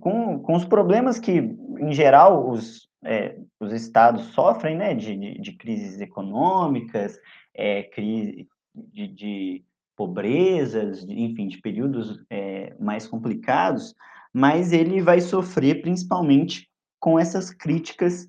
com, 0.00 0.38
com 0.38 0.54
os 0.54 0.64
problemas 0.64 1.18
que, 1.18 1.32
em 1.32 1.92
geral, 1.92 2.48
os, 2.48 2.88
é, 3.04 3.38
os 3.60 3.72
estados 3.72 4.26
sofrem, 4.26 4.76
né, 4.76 4.94
de, 4.94 5.16
de, 5.16 5.38
de 5.40 5.52
crises 5.52 6.00
econômicas, 6.00 7.18
é, 7.54 7.82
crise, 7.82 8.48
de, 8.74 9.08
de 9.08 9.64
pobrezas, 9.96 11.04
de, 11.04 11.20
enfim, 11.20 11.48
de 11.48 11.58
períodos 11.58 12.22
é, 12.30 12.74
mais 12.78 13.06
complicados, 13.06 13.94
mas 14.32 14.72
ele 14.72 15.00
vai 15.00 15.20
sofrer 15.20 15.80
principalmente 15.80 16.68
com 17.00 17.18
essas 17.18 17.50
críticas 17.50 18.28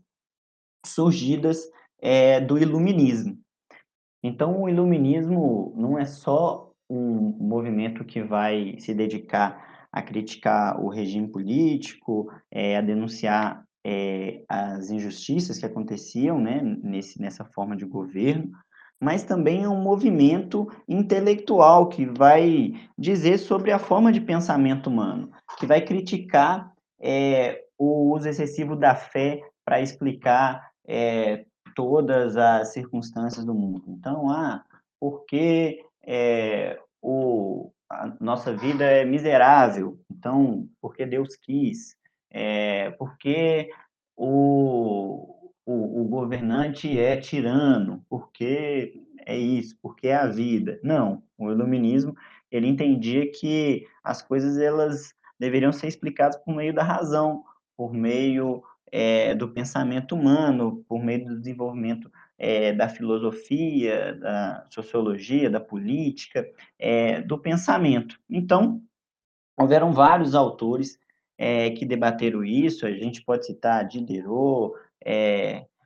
surgidas 0.85 1.69
é, 2.01 2.39
do 2.39 2.57
iluminismo. 2.57 3.37
Então, 4.23 4.61
o 4.61 4.69
iluminismo 4.69 5.73
não 5.75 5.97
é 5.97 6.05
só 6.05 6.71
um 6.89 7.35
movimento 7.39 8.03
que 8.03 8.21
vai 8.21 8.75
se 8.79 8.93
dedicar 8.93 9.87
a 9.91 10.01
criticar 10.01 10.79
o 10.81 10.89
regime 10.89 11.27
político, 11.27 12.31
é, 12.51 12.77
a 12.77 12.81
denunciar 12.81 13.63
é, 13.85 14.43
as 14.49 14.89
injustiças 14.89 15.57
que 15.57 15.65
aconteciam 15.65 16.39
né, 16.39 16.61
nesse, 16.83 17.21
nessa 17.21 17.45
forma 17.45 17.75
de 17.75 17.85
governo, 17.85 18.51
mas 18.99 19.23
também 19.23 19.63
é 19.63 19.69
um 19.69 19.81
movimento 19.81 20.67
intelectual 20.87 21.87
que 21.87 22.05
vai 22.05 22.73
dizer 22.97 23.37
sobre 23.37 23.71
a 23.71 23.79
forma 23.79 24.11
de 24.11 24.19
pensamento 24.19 24.87
humano, 24.87 25.31
que 25.59 25.65
vai 25.65 25.81
criticar 25.81 26.71
é, 26.99 27.63
o 27.77 28.13
uso 28.13 28.27
excessivo 28.27 28.75
da 28.75 28.95
fé 28.95 29.41
para 29.63 29.81
explicar 29.81 30.69
é, 30.87 31.45
todas 31.77 32.35
as 32.35 32.69
circunstâncias 32.69 33.45
do 33.45 33.53
mundo. 33.53 33.83
Então, 33.87 34.31
ah, 34.31 34.65
porque 34.99 35.85
é, 36.03 36.79
o, 36.99 37.71
a 37.87 38.11
nossa 38.19 38.51
vida 38.51 38.83
é 38.83 39.05
miserável, 39.05 39.99
então, 40.09 40.67
porque 40.81 41.05
Deus 41.05 41.35
quis, 41.35 41.95
é, 42.31 42.89
porque 42.97 43.69
o, 44.15 45.51
o, 45.63 46.01
o 46.01 46.05
governante 46.05 46.99
é 46.99 47.15
tirano, 47.17 48.03
porque 48.09 48.99
é 49.23 49.37
isso, 49.37 49.77
porque 49.79 50.07
é 50.07 50.15
a 50.15 50.25
vida. 50.25 50.79
Não, 50.81 51.21
o 51.37 51.51
iluminismo, 51.51 52.15
ele 52.49 52.65
entendia 52.65 53.31
que 53.31 53.85
as 54.03 54.23
coisas 54.23 54.57
elas 54.57 55.13
deveriam 55.39 55.71
ser 55.71 55.85
explicadas 55.85 56.37
por 56.37 56.55
meio 56.55 56.73
da 56.73 56.81
razão, 56.81 57.43
por 57.77 57.93
meio 57.93 58.63
é, 58.91 59.35
do 59.35 59.49
pensamento 59.49 60.15
humano, 60.15 60.83
por 60.87 61.03
meio 61.03 61.25
do 61.25 61.39
desenvolvimento 61.39 62.11
é, 62.37 62.73
da 62.73 62.87
filosofia, 62.87 64.15
da 64.15 64.65
sociologia, 64.69 65.49
da 65.49 65.59
política, 65.59 66.47
é, 66.79 67.21
do 67.21 67.37
pensamento. 67.37 68.19
Então, 68.29 68.81
houveram 69.57 69.93
vários 69.93 70.35
autores 70.35 70.97
que 71.77 71.85
debateram 71.85 72.43
isso, 72.43 72.83
a 72.83 72.91
gente 72.91 73.23
pode 73.23 73.45
citar 73.45 73.87
Diderot, 73.87 74.73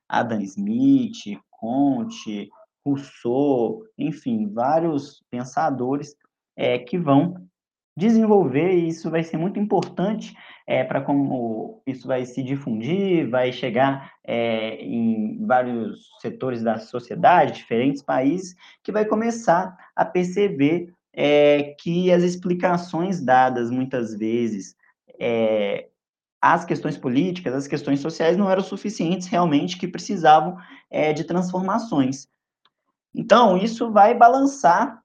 Adam 0.07 0.39
Smith, 0.39 1.37
Comte, 1.49 2.49
Rousseau, 2.85 3.83
enfim, 3.97 4.47
vários 4.47 5.21
pensadores 5.29 6.15
que 6.87 6.97
vão 6.97 7.49
desenvolver, 7.95 8.73
e 8.73 8.87
isso 8.87 9.09
vai 9.09 9.23
ser 9.23 9.37
muito 9.37 9.59
importante 9.59 10.33
é, 10.65 10.83
para 10.83 11.01
como 11.01 11.81
isso 11.85 12.07
vai 12.07 12.25
se 12.25 12.41
difundir, 12.41 13.29
vai 13.29 13.51
chegar 13.51 14.13
é, 14.23 14.75
em 14.83 15.45
vários 15.45 16.07
setores 16.21 16.63
da 16.63 16.77
sociedade, 16.77 17.53
diferentes 17.53 18.01
países, 18.01 18.55
que 18.83 18.91
vai 18.91 19.03
começar 19.05 19.75
a 19.95 20.05
perceber 20.05 20.93
é, 21.13 21.75
que 21.79 22.11
as 22.11 22.23
explicações 22.23 23.21
dadas 23.21 23.69
muitas 23.69 24.15
vezes 24.15 24.75
as 26.41 26.65
questões 26.65 26.97
políticas, 26.97 27.53
as 27.53 27.67
questões 27.67 27.99
sociais 27.99 28.35
não 28.35 28.49
eram 28.49 28.63
suficientes 28.63 29.27
realmente, 29.27 29.77
que 29.77 29.87
precisavam 29.87 30.57
de 31.13 31.23
transformações. 31.23 32.27
Então, 33.13 33.55
isso 33.55 33.91
vai 33.91 34.15
balançar 34.15 35.00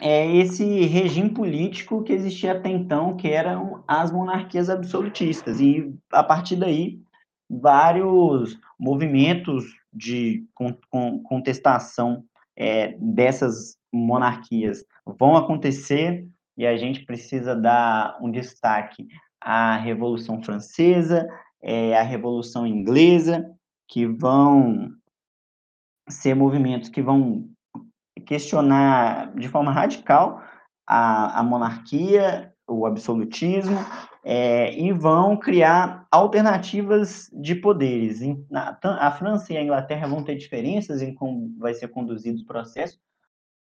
é, 0.00 0.36
esse 0.36 0.64
regime 0.86 1.30
político 1.30 2.02
que 2.02 2.12
existia 2.12 2.52
até 2.52 2.68
então, 2.68 3.16
que 3.16 3.28
eram 3.28 3.82
as 3.86 4.10
monarquias 4.10 4.70
absolutistas. 4.70 5.60
E, 5.60 5.92
a 6.12 6.22
partir 6.22 6.56
daí, 6.56 7.00
vários 7.48 8.58
movimentos 8.78 9.64
de 9.92 10.44
contestação 11.24 12.24
é, 12.56 12.96
dessas 12.98 13.76
monarquias 13.92 14.84
vão 15.04 15.36
acontecer, 15.36 16.26
e 16.56 16.66
a 16.66 16.76
gente 16.76 17.04
precisa 17.04 17.54
dar 17.54 18.18
um 18.20 18.30
destaque 18.30 19.06
a 19.40 19.76
Revolução 19.76 20.42
Francesa, 20.42 21.28
é, 21.62 21.96
a 21.96 22.02
Revolução 22.02 22.66
Inglesa, 22.66 23.48
que 23.86 24.06
vão 24.06 24.90
ser 26.08 26.34
movimentos 26.34 26.88
que 26.88 27.00
vão 27.00 27.48
questionar 28.20 29.32
de 29.34 29.48
forma 29.48 29.72
radical 29.72 30.42
a, 30.86 31.40
a 31.40 31.42
monarquia, 31.42 32.52
o 32.66 32.86
absolutismo, 32.86 33.78
é, 34.24 34.74
e 34.78 34.92
vão 34.92 35.36
criar 35.36 36.06
alternativas 36.10 37.30
de 37.32 37.54
poderes. 37.54 38.20
A 38.52 39.10
França 39.10 39.52
e 39.52 39.56
a 39.56 39.62
Inglaterra 39.62 40.06
vão 40.06 40.22
ter 40.22 40.36
diferenças 40.36 41.00
em 41.00 41.14
como 41.14 41.54
vai 41.58 41.74
ser 41.74 41.88
conduzido 41.88 42.42
o 42.42 42.46
processo, 42.46 42.98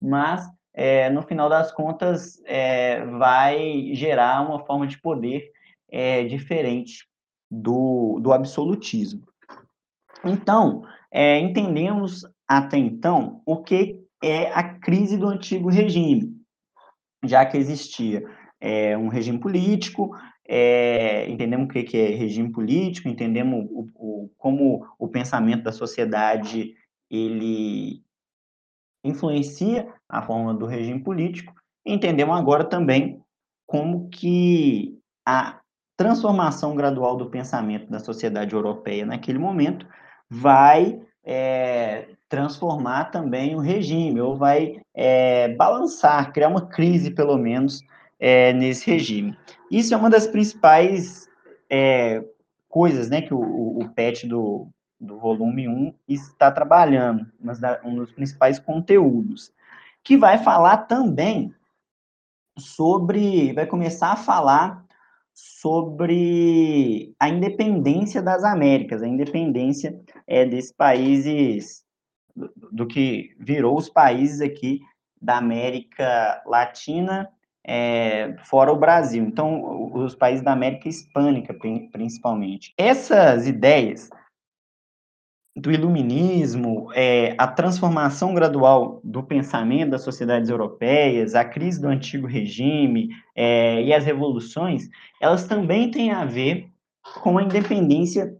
mas 0.00 0.48
é, 0.74 1.10
no 1.10 1.22
final 1.22 1.48
das 1.48 1.72
contas 1.72 2.40
é, 2.44 3.04
vai 3.06 3.90
gerar 3.94 4.40
uma 4.42 4.64
forma 4.64 4.86
de 4.86 5.00
poder 5.00 5.50
é, 5.90 6.24
diferente 6.24 7.06
do, 7.50 8.18
do 8.20 8.32
absolutismo. 8.32 9.22
Então, 10.24 10.84
é, 11.10 11.38
entendemos 11.38 12.24
até 12.48 12.78
então 12.78 13.42
o 13.44 13.58
que 13.58 14.01
é 14.22 14.52
a 14.52 14.62
crise 14.62 15.16
do 15.16 15.26
antigo 15.26 15.68
regime, 15.68 16.36
já 17.24 17.44
que 17.44 17.56
existia 17.56 18.24
é, 18.60 18.96
um 18.96 19.08
regime 19.08 19.38
político, 19.38 20.16
é, 20.46 21.28
entendemos 21.28 21.66
o 21.66 21.68
que, 21.68 21.96
é 21.96 22.14
regime 22.14 22.52
político, 22.52 23.08
entendemos 23.08 23.66
o, 23.70 23.88
o, 23.94 24.30
como 24.38 24.86
o 24.98 25.08
pensamento 25.08 25.64
da 25.64 25.72
sociedade 25.72 26.74
ele 27.10 28.02
influencia 29.04 29.92
a 30.08 30.22
forma 30.22 30.54
do 30.54 30.66
regime 30.66 31.02
político, 31.02 31.52
entendemos 31.84 32.36
agora 32.36 32.64
também 32.64 33.20
como 33.66 34.08
que 34.08 34.98
a 35.26 35.60
transformação 35.96 36.74
gradual 36.74 37.16
do 37.16 37.30
pensamento 37.30 37.90
da 37.90 37.98
sociedade 37.98 38.54
europeia 38.54 39.04
naquele 39.04 39.38
momento 39.38 39.86
vai 40.28 41.00
é, 41.24 42.08
transformar 42.32 43.10
também 43.10 43.54
o 43.54 43.60
regime, 43.60 44.18
ou 44.18 44.34
vai 44.34 44.80
é, 44.94 45.48
balançar, 45.54 46.32
criar 46.32 46.48
uma 46.48 46.66
crise, 46.66 47.10
pelo 47.10 47.36
menos, 47.36 47.84
é, 48.18 48.54
nesse 48.54 48.90
regime. 48.90 49.36
Isso 49.70 49.92
é 49.92 49.96
uma 49.98 50.08
das 50.08 50.26
principais 50.26 51.28
é, 51.68 52.24
coisas 52.70 53.10
né, 53.10 53.20
que 53.20 53.34
o, 53.34 53.38
o, 53.38 53.86
PET 53.90 54.26
do, 54.26 54.66
do 54.98 55.18
volume 55.18 55.68
1 55.68 55.92
está 56.08 56.50
trabalhando, 56.50 57.26
mas 57.38 57.60
um 57.84 57.96
dos 57.96 58.10
principais 58.12 58.58
conteúdos, 58.58 59.52
que 60.02 60.16
vai 60.16 60.38
falar 60.38 60.78
também 60.86 61.54
sobre, 62.58 63.52
vai 63.52 63.66
começar 63.66 64.10
a 64.10 64.16
falar 64.16 64.82
sobre 65.34 67.14
a 67.20 67.28
independência 67.28 68.22
das 68.22 68.42
Américas, 68.42 69.02
a 69.02 69.06
independência 69.06 70.00
é, 70.26 70.46
desses 70.46 70.72
países, 70.72 71.81
do, 72.34 72.86
que 72.86 73.34
virou 73.38 73.76
os 73.76 73.88
países 73.88 74.40
aqui 74.40 74.80
da 75.20 75.38
América 75.38 76.42
Latina, 76.46 77.28
é, 77.64 78.34
fora 78.44 78.72
o 78.72 78.78
Brasil. 78.78 79.24
Então, 79.24 79.92
os 79.94 80.14
países 80.14 80.44
da 80.44 80.52
América 80.52 80.88
Hispânica, 80.88 81.54
principalmente. 81.92 82.74
Essas 82.76 83.46
ideias 83.46 84.10
do 85.54 85.70
iluminismo, 85.70 86.90
é, 86.94 87.34
a 87.36 87.46
transformação 87.46 88.34
gradual 88.34 89.00
do 89.04 89.22
pensamento 89.22 89.90
das 89.90 90.02
sociedades 90.02 90.48
europeias, 90.48 91.34
a 91.34 91.44
crise 91.44 91.80
do 91.80 91.88
antigo 91.88 92.26
regime 92.26 93.10
é, 93.36 93.82
e 93.82 93.92
as 93.92 94.04
revoluções, 94.04 94.88
elas 95.20 95.46
também 95.46 95.90
têm 95.90 96.10
a 96.10 96.24
ver 96.24 96.70
com 97.20 97.36
a 97.36 97.42
independência 97.42 98.34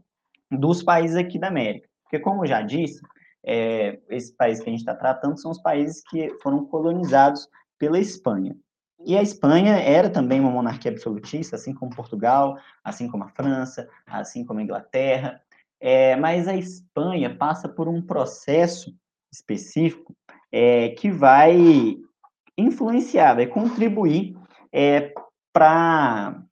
dos 0.51 0.83
países 0.83 1.17
aqui 1.17 1.39
da 1.39 1.49
América. 1.49 1.89
Porque, 2.03 2.19
como 2.19 2.45
eu 2.45 2.49
já 2.49 2.63
disse, 2.63 3.01
é, 3.45 3.99
esses 4.09 4.31
países 4.31 4.63
que 4.63 4.71
a 4.71 4.73
gente 4.73 4.81
está 4.81 4.95
tratando 4.95 5.39
são 5.39 5.51
os 5.51 5.61
países 5.61 6.03
que 6.09 6.31
foram 6.43 6.65
colonizados 6.65 7.49
pela 7.79 7.99
Espanha. 7.99 8.57
E 9.05 9.17
a 9.17 9.23
Espanha 9.23 9.75
era 9.77 10.09
também 10.09 10.39
uma 10.39 10.51
monarquia 10.51 10.91
absolutista, 10.91 11.57
assim 11.57 11.75
como 11.75 11.95
Portugal, 11.95 12.57
assim 12.85 13.09
como 13.09 13.25
a 13.25 13.29
França, 13.29 13.89
assim 14.07 14.45
como 14.45 14.61
a 14.61 14.63
Inglaterra. 14.63 15.41
É, 15.81 16.15
mas 16.17 16.47
a 16.47 16.55
Espanha 16.55 17.37
passa 17.37 17.69
por 17.69 17.89
um 17.89 18.01
processo 18.01 18.95
específico 19.33 20.15
é, 20.53 20.91
que 20.91 21.11
vai 21.11 21.97
influenciar, 22.57 23.35
vai 23.35 23.47
contribuir 23.47 24.37
é, 24.73 25.13
para 25.53 26.45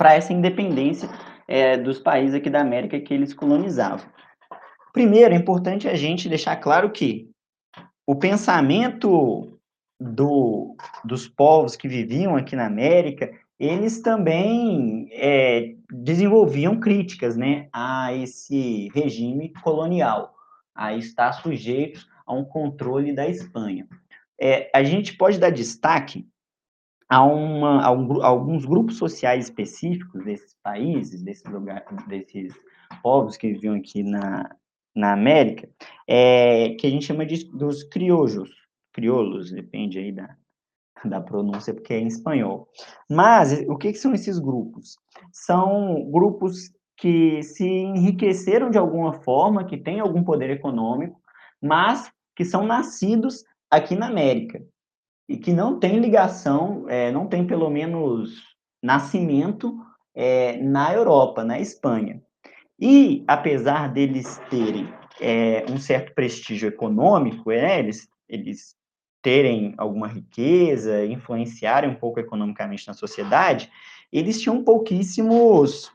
essa 0.00 0.32
independência 0.32 1.08
é, 1.48 1.76
dos 1.76 1.98
países 1.98 2.34
aqui 2.34 2.50
da 2.50 2.60
América 2.60 3.00
que 3.00 3.14
eles 3.14 3.34
colonizavam. 3.34 4.06
Primeiro, 4.92 5.34
é 5.34 5.36
importante 5.36 5.88
a 5.88 5.94
gente 5.94 6.28
deixar 6.28 6.56
claro 6.56 6.90
que 6.90 7.30
o 8.06 8.14
pensamento 8.14 9.58
do, 10.00 10.76
dos 11.04 11.28
povos 11.28 11.76
que 11.76 11.88
viviam 11.88 12.36
aqui 12.36 12.56
na 12.56 12.66
América 12.66 13.30
eles 13.58 14.00
também 14.00 15.08
é, 15.12 15.74
desenvolviam 15.90 16.78
críticas 16.78 17.36
né, 17.36 17.68
a 17.72 18.12
esse 18.14 18.88
regime 18.94 19.52
colonial, 19.62 20.34
a 20.74 20.94
estar 20.94 21.32
sujeitos 21.32 22.06
a 22.26 22.34
um 22.34 22.44
controle 22.44 23.14
da 23.14 23.26
Espanha. 23.26 23.88
É, 24.38 24.70
a 24.74 24.84
gente 24.84 25.16
pode 25.16 25.38
dar 25.38 25.50
destaque 25.50 26.26
a, 27.08 27.22
uma, 27.24 27.90
um, 27.90 28.22
alguns 28.22 28.64
grupos 28.64 28.96
sociais 28.96 29.44
específicos 29.44 30.24
desses 30.24 30.54
países, 30.62 31.22
desses, 31.22 31.44
lugares, 31.44 31.84
desses 32.06 32.54
povos 33.02 33.36
que 33.36 33.52
viviam 33.52 33.74
aqui 33.76 34.02
na, 34.02 34.54
na 34.94 35.12
América, 35.12 35.68
é, 36.06 36.70
que 36.70 36.86
a 36.86 36.90
gente 36.90 37.06
chama 37.06 37.24
de, 37.24 37.44
dos 37.44 37.84
criojos, 37.84 38.50
crioulos, 38.92 39.52
depende 39.52 39.98
aí 39.98 40.10
da, 40.10 40.36
da 41.04 41.20
pronúncia, 41.20 41.72
porque 41.72 41.94
é 41.94 42.00
em 42.00 42.08
espanhol. 42.08 42.68
Mas 43.08 43.52
o 43.68 43.76
que, 43.76 43.92
que 43.92 43.98
são 43.98 44.14
esses 44.14 44.38
grupos? 44.38 44.96
São 45.32 46.10
grupos 46.10 46.72
que 46.96 47.42
se 47.42 47.66
enriqueceram 47.66 48.70
de 48.70 48.78
alguma 48.78 49.12
forma, 49.12 49.64
que 49.64 49.76
têm 49.76 50.00
algum 50.00 50.24
poder 50.24 50.50
econômico, 50.50 51.20
mas 51.62 52.10
que 52.34 52.44
são 52.44 52.66
nascidos 52.66 53.44
aqui 53.70 53.94
na 53.94 54.08
América 54.08 54.62
e 55.28 55.36
que 55.36 55.52
não 55.52 55.78
têm 55.78 55.98
ligação, 55.98 56.84
é, 56.88 57.10
não 57.10 57.26
tem 57.26 57.46
pelo 57.46 57.68
menos 57.68 58.42
nascimento 58.82 59.76
é, 60.14 60.56
na 60.58 60.92
Europa, 60.92 61.44
na 61.44 61.58
Espanha. 61.58 62.22
E 62.78 63.24
apesar 63.26 63.92
deles 63.92 64.40
terem 64.50 64.88
é, 65.20 65.64
um 65.70 65.78
certo 65.78 66.14
prestígio 66.14 66.68
econômico, 66.68 67.50
é, 67.50 67.78
eles, 67.78 68.08
eles 68.28 68.76
terem 69.22 69.74
alguma 69.76 70.06
riqueza, 70.06 71.04
influenciarem 71.04 71.90
um 71.90 71.94
pouco 71.94 72.20
economicamente 72.20 72.86
na 72.86 72.94
sociedade, 72.94 73.70
eles 74.12 74.40
tinham 74.40 74.62
pouquíssimos 74.62 75.90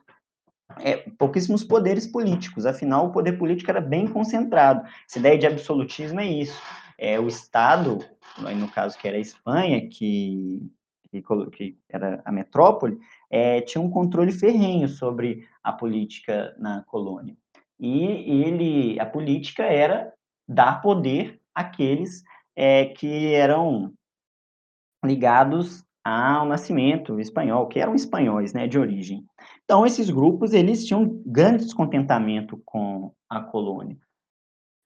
é, 0.79 0.97
pouquíssimos 1.17 1.63
poderes 1.65 2.07
políticos, 2.07 2.65
afinal, 2.65 3.07
o 3.07 3.11
poder 3.11 3.33
político 3.33 3.69
era 3.69 3.81
bem 3.81 4.07
concentrado. 4.07 4.87
Essa 5.07 5.19
ideia 5.19 5.37
de 5.37 5.47
absolutismo 5.47 6.19
é 6.21 6.25
isso. 6.25 6.61
É, 6.97 7.19
o 7.19 7.27
Estado, 7.27 7.99
no 8.37 8.67
caso 8.69 8.97
que 8.97 9.07
era 9.07 9.17
a 9.17 9.21
Espanha, 9.21 9.87
que, 9.87 10.61
que, 11.09 11.21
que 11.51 11.77
era 11.89 12.21
a 12.25 12.31
metrópole, 12.31 12.99
é, 13.29 13.61
tinha 13.61 13.81
um 13.81 13.89
controle 13.89 14.31
ferrenho 14.31 14.87
sobre 14.87 15.47
a 15.63 15.71
política 15.71 16.55
na 16.57 16.83
colônia. 16.83 17.35
E 17.79 18.03
ele, 18.43 18.99
a 18.99 19.05
política 19.05 19.63
era 19.63 20.13
dar 20.47 20.81
poder 20.81 21.39
àqueles 21.53 22.23
é, 22.55 22.85
que 22.85 23.33
eram 23.33 23.93
ligados 25.03 25.83
ao 26.03 26.45
nascimento 26.45 27.19
espanhol, 27.19 27.67
que 27.67 27.79
eram 27.79 27.95
espanhóis, 27.95 28.53
né, 28.53 28.67
de 28.67 28.77
origem. 28.77 29.25
Então, 29.63 29.85
esses 29.85 30.09
grupos, 30.09 30.53
eles 30.53 30.85
tinham 30.85 31.21
grande 31.25 31.63
descontentamento 31.63 32.61
com 32.65 33.13
a 33.29 33.39
colônia. 33.39 33.97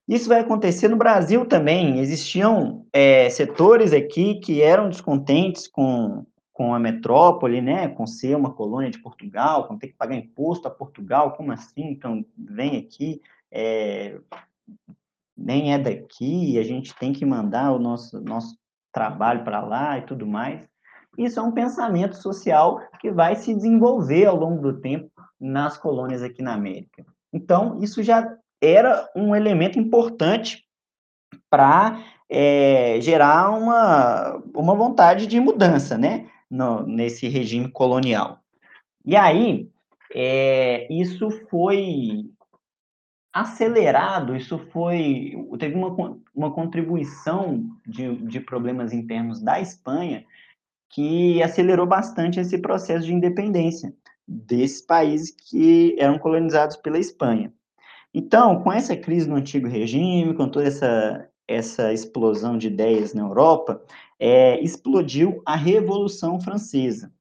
Isso 0.07 0.29
vai 0.29 0.39
acontecer 0.39 0.87
no 0.87 0.97
Brasil 0.97 1.45
também. 1.45 1.99
Existiam 1.99 2.85
é, 2.93 3.29
setores 3.29 3.91
aqui 3.91 4.35
que 4.35 4.61
eram 4.61 4.89
descontentes 4.89 5.67
com, 5.67 6.25
com 6.53 6.73
a 6.75 6.79
metrópole, 6.79 7.59
né, 7.59 7.87
com 7.87 8.05
ser 8.05 8.35
uma 8.35 8.53
colônia 8.53 8.91
de 8.91 8.99
Portugal, 8.99 9.67
com 9.67 9.77
ter 9.77 9.87
que 9.87 9.97
pagar 9.97 10.15
imposto 10.15 10.67
a 10.67 10.71
Portugal, 10.71 11.33
como 11.33 11.51
assim? 11.51 11.89
Então, 11.89 12.23
vem 12.37 12.77
aqui, 12.77 13.19
é, 13.51 14.19
nem 15.35 15.73
é 15.73 15.79
daqui, 15.79 16.59
a 16.59 16.63
gente 16.63 16.95
tem 16.95 17.11
que 17.11 17.25
mandar 17.25 17.71
o 17.71 17.79
nosso, 17.79 18.21
nosso 18.21 18.55
trabalho 18.93 19.43
para 19.43 19.59
lá 19.59 19.97
e 19.97 20.03
tudo 20.03 20.27
mais. 20.27 20.67
Isso 21.17 21.39
é 21.39 21.43
um 21.43 21.51
pensamento 21.51 22.15
social 22.15 22.79
que 22.99 23.09
vai 23.11 23.35
se 23.35 23.53
desenvolver 23.53 24.25
ao 24.25 24.35
longo 24.35 24.61
do 24.61 24.79
tempo 24.79 25.09
nas 25.39 25.77
colônias 25.77 26.21
aqui 26.21 26.41
na 26.41 26.53
América. 26.53 27.05
Então, 27.33 27.79
isso 27.81 28.03
já 28.03 28.37
era 28.61 29.09
um 29.15 29.35
elemento 29.35 29.79
importante 29.79 30.65
para 31.49 32.03
é, 32.29 32.99
gerar 33.01 33.51
uma, 33.51 34.41
uma 34.53 34.75
vontade 34.75 35.27
de 35.27 35.39
mudança, 35.39 35.97
né, 35.97 36.29
no, 36.49 36.85
nesse 36.85 37.27
regime 37.27 37.69
colonial. 37.69 38.39
E 39.05 39.15
aí, 39.15 39.69
é, 40.13 40.87
isso 40.91 41.29
foi 41.49 42.25
acelerado, 43.31 44.35
isso 44.35 44.57
foi, 44.71 45.33
teve 45.59 45.75
uma, 45.75 46.17
uma 46.33 46.53
contribuição 46.53 47.65
de, 47.85 48.15
de 48.27 48.39
problemas 48.39 48.93
internos 48.93 49.41
da 49.41 49.59
Espanha 49.59 50.25
que 50.89 51.43
acelerou 51.43 51.85
bastante 51.85 52.39
esse 52.39 52.57
processo 52.57 53.05
de 53.05 53.13
independência 53.13 53.93
desses 54.25 54.81
países 54.81 55.31
que 55.31 55.95
eram 55.99 56.17
colonizados 56.17 56.77
pela 56.77 56.97
Espanha. 56.97 57.53
Então, 58.17 58.63
com 58.63 58.71
essa 58.71 58.95
crise 58.95 59.28
no 59.28 59.36
antigo 59.36 59.67
regime, 59.67 60.34
com 60.34 60.47
toda 60.47 60.65
essa, 60.65 61.28
essa 61.45 61.91
explosão 61.91 62.58
de 62.58 62.67
ideias 62.67 63.13
na 63.13 63.23
Europa, 63.23 63.82
é, 64.17 64.58
explodiu 64.62 65.41
a 65.45 65.58
Revolução 65.58 66.39
Francesa. 66.39 67.12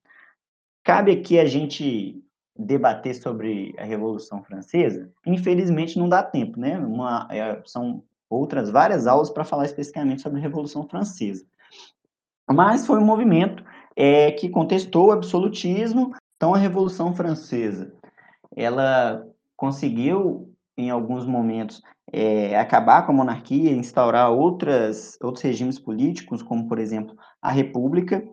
Cabe 0.85 1.11
aqui 1.11 1.37
a 1.37 1.47
gente 1.47 2.23
debater 2.57 3.17
sobre 3.17 3.75
a 3.77 3.83
Revolução 3.83 4.45
Francesa, 4.45 5.11
infelizmente 5.27 5.99
não 5.99 6.09
dá 6.09 6.23
tempo, 6.23 6.61
né? 6.61 6.79
Uma, 6.79 7.27
é, 7.29 7.61
são 7.65 8.05
outras 8.31 8.71
várias 8.71 9.09
aulas 9.09 9.31
para 9.31 9.45
falar 9.45 9.65
especificamente 9.65 10.23
sobre 10.23 10.39
a 10.39 10.43
Revolução 10.43 10.87
Francesa. 10.87 11.45
Mas 12.49 12.87
foi 12.87 13.01
um 13.01 13.05
movimento 13.05 13.65
é, 13.97 14.31
que 14.31 14.49
contestou 14.49 15.09
o 15.09 15.13
absolutismo. 15.13 16.15
Então, 16.37 16.55
a 16.55 16.59
Revolução 16.59 17.17
Francesa, 17.17 17.93
ela 18.55 19.27
conseguiu, 19.57 20.54
em 20.77 20.91
alguns 20.91 21.27
momentos, 21.27 21.83
é, 22.13 22.59
acabar 22.59 23.07
com 23.07 23.13
a 23.13 23.15
monarquia, 23.15 23.71
instaurar 23.71 24.31
outras, 24.31 25.17
outros 25.23 25.43
regimes 25.43 25.79
políticos, 25.79 26.43
como, 26.43 26.69
por 26.69 26.79
exemplo, 26.79 27.17
a 27.41 27.51
República. 27.51 28.27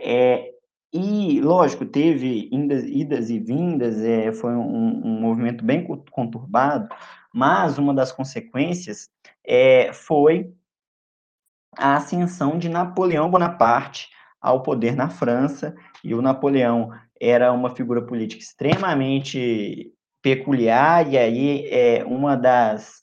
É, 0.00 0.50
e, 0.92 1.40
lógico, 1.40 1.86
teve 1.86 2.48
indas, 2.50 2.84
idas 2.84 3.30
e 3.30 3.38
vindas, 3.38 4.00
é, 4.02 4.32
foi 4.32 4.52
um, 4.52 5.06
um, 5.06 5.20
movimento 5.20 5.64
bem 5.64 5.86
conturbado, 6.10 6.88
mas 7.32 7.78
uma 7.78 7.94
das 7.94 8.10
consequências 8.10 9.08
é, 9.46 9.92
foi 9.92 10.52
a 11.76 11.96
ascensão 11.96 12.58
de 12.58 12.68
Napoleão 12.68 13.30
Bonaparte 13.30 14.08
ao 14.40 14.62
poder 14.62 14.96
na 14.96 15.08
França, 15.08 15.74
e 16.02 16.14
o 16.14 16.22
Napoleão 16.22 16.90
era 17.20 17.52
uma 17.52 17.74
figura 17.74 18.02
política 18.02 18.42
extremamente 18.42 19.92
peculiar, 20.22 21.10
e 21.10 21.16
aí 21.16 21.68
é 21.68 22.04
uma 22.04 22.36
das 22.36 23.00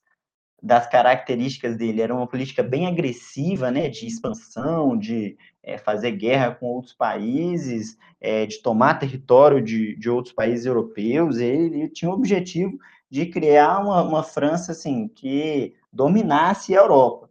das 0.62 0.88
características 0.88 1.78
dele 1.78 2.02
era 2.02 2.14
uma 2.14 2.28
política 2.28 2.64
bem 2.64 2.88
agressiva, 2.88 3.70
né, 3.70 3.88
de 3.90 4.08
expansão, 4.08 4.98
de 4.98 5.38
é, 5.62 5.78
fazer 5.78 6.12
guerra 6.12 6.56
com 6.56 6.66
outros 6.66 6.94
países, 6.94 7.96
é, 8.20 8.46
de 8.46 8.62
tomar 8.62 8.96
território 8.96 9.62
de, 9.62 9.96
de 9.96 10.10
outros 10.10 10.34
países 10.34 10.66
europeus. 10.66 11.38
Ele, 11.38 11.78
ele 11.78 11.90
tinha 11.90 12.10
o 12.10 12.14
objetivo 12.14 12.78
de 13.10 13.28
criar 13.28 13.80
uma, 13.80 14.02
uma 14.02 14.24
França 14.24 14.72
assim 14.72 15.08
que 15.08 15.76
dominasse 15.94 16.76
a 16.76 16.82
Europa. 16.82 17.30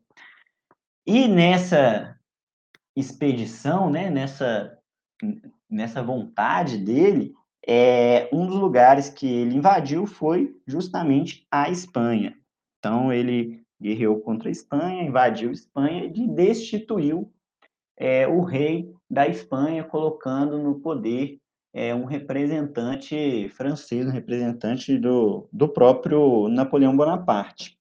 E 1.05 1.29
nessa 1.29 2.16
expedição, 2.94 3.90
né, 3.90 4.09
nessa, 4.09 4.79
nessa 5.68 6.03
vontade 6.03 6.79
dele, 6.79 7.35
é, 7.66 8.29
um 8.33 8.46
dos 8.46 8.57
lugares 8.57 9.09
que 9.09 9.26
ele 9.26 9.57
invadiu 9.57 10.07
foi 10.07 10.57
justamente 10.66 11.44
a 11.50 11.68
Espanha. 11.68 12.37
Então, 12.79 13.12
ele 13.12 13.62
guerreou 13.81 14.20
contra 14.20 14.48
a 14.48 14.52
Espanha, 14.52 15.02
invadiu 15.02 15.50
a 15.50 15.52
Espanha 15.52 16.05
e 16.14 16.29
destituiu 16.29 17.33
é, 17.96 18.29
o 18.29 18.42
rei 18.42 18.94
da 19.11 19.26
Espanha, 19.26 19.83
colocando 19.83 20.59
no 20.59 20.81
poder 20.81 21.38
é, 21.74 21.94
um 21.94 22.05
representante 22.05 23.48
francês, 23.50 24.07
um 24.07 24.11
representante 24.11 24.96
do, 24.96 25.48
do 25.52 25.68
próprio 25.68 26.48
Napoleão 26.48 26.96
Bonaparte. 26.96 27.76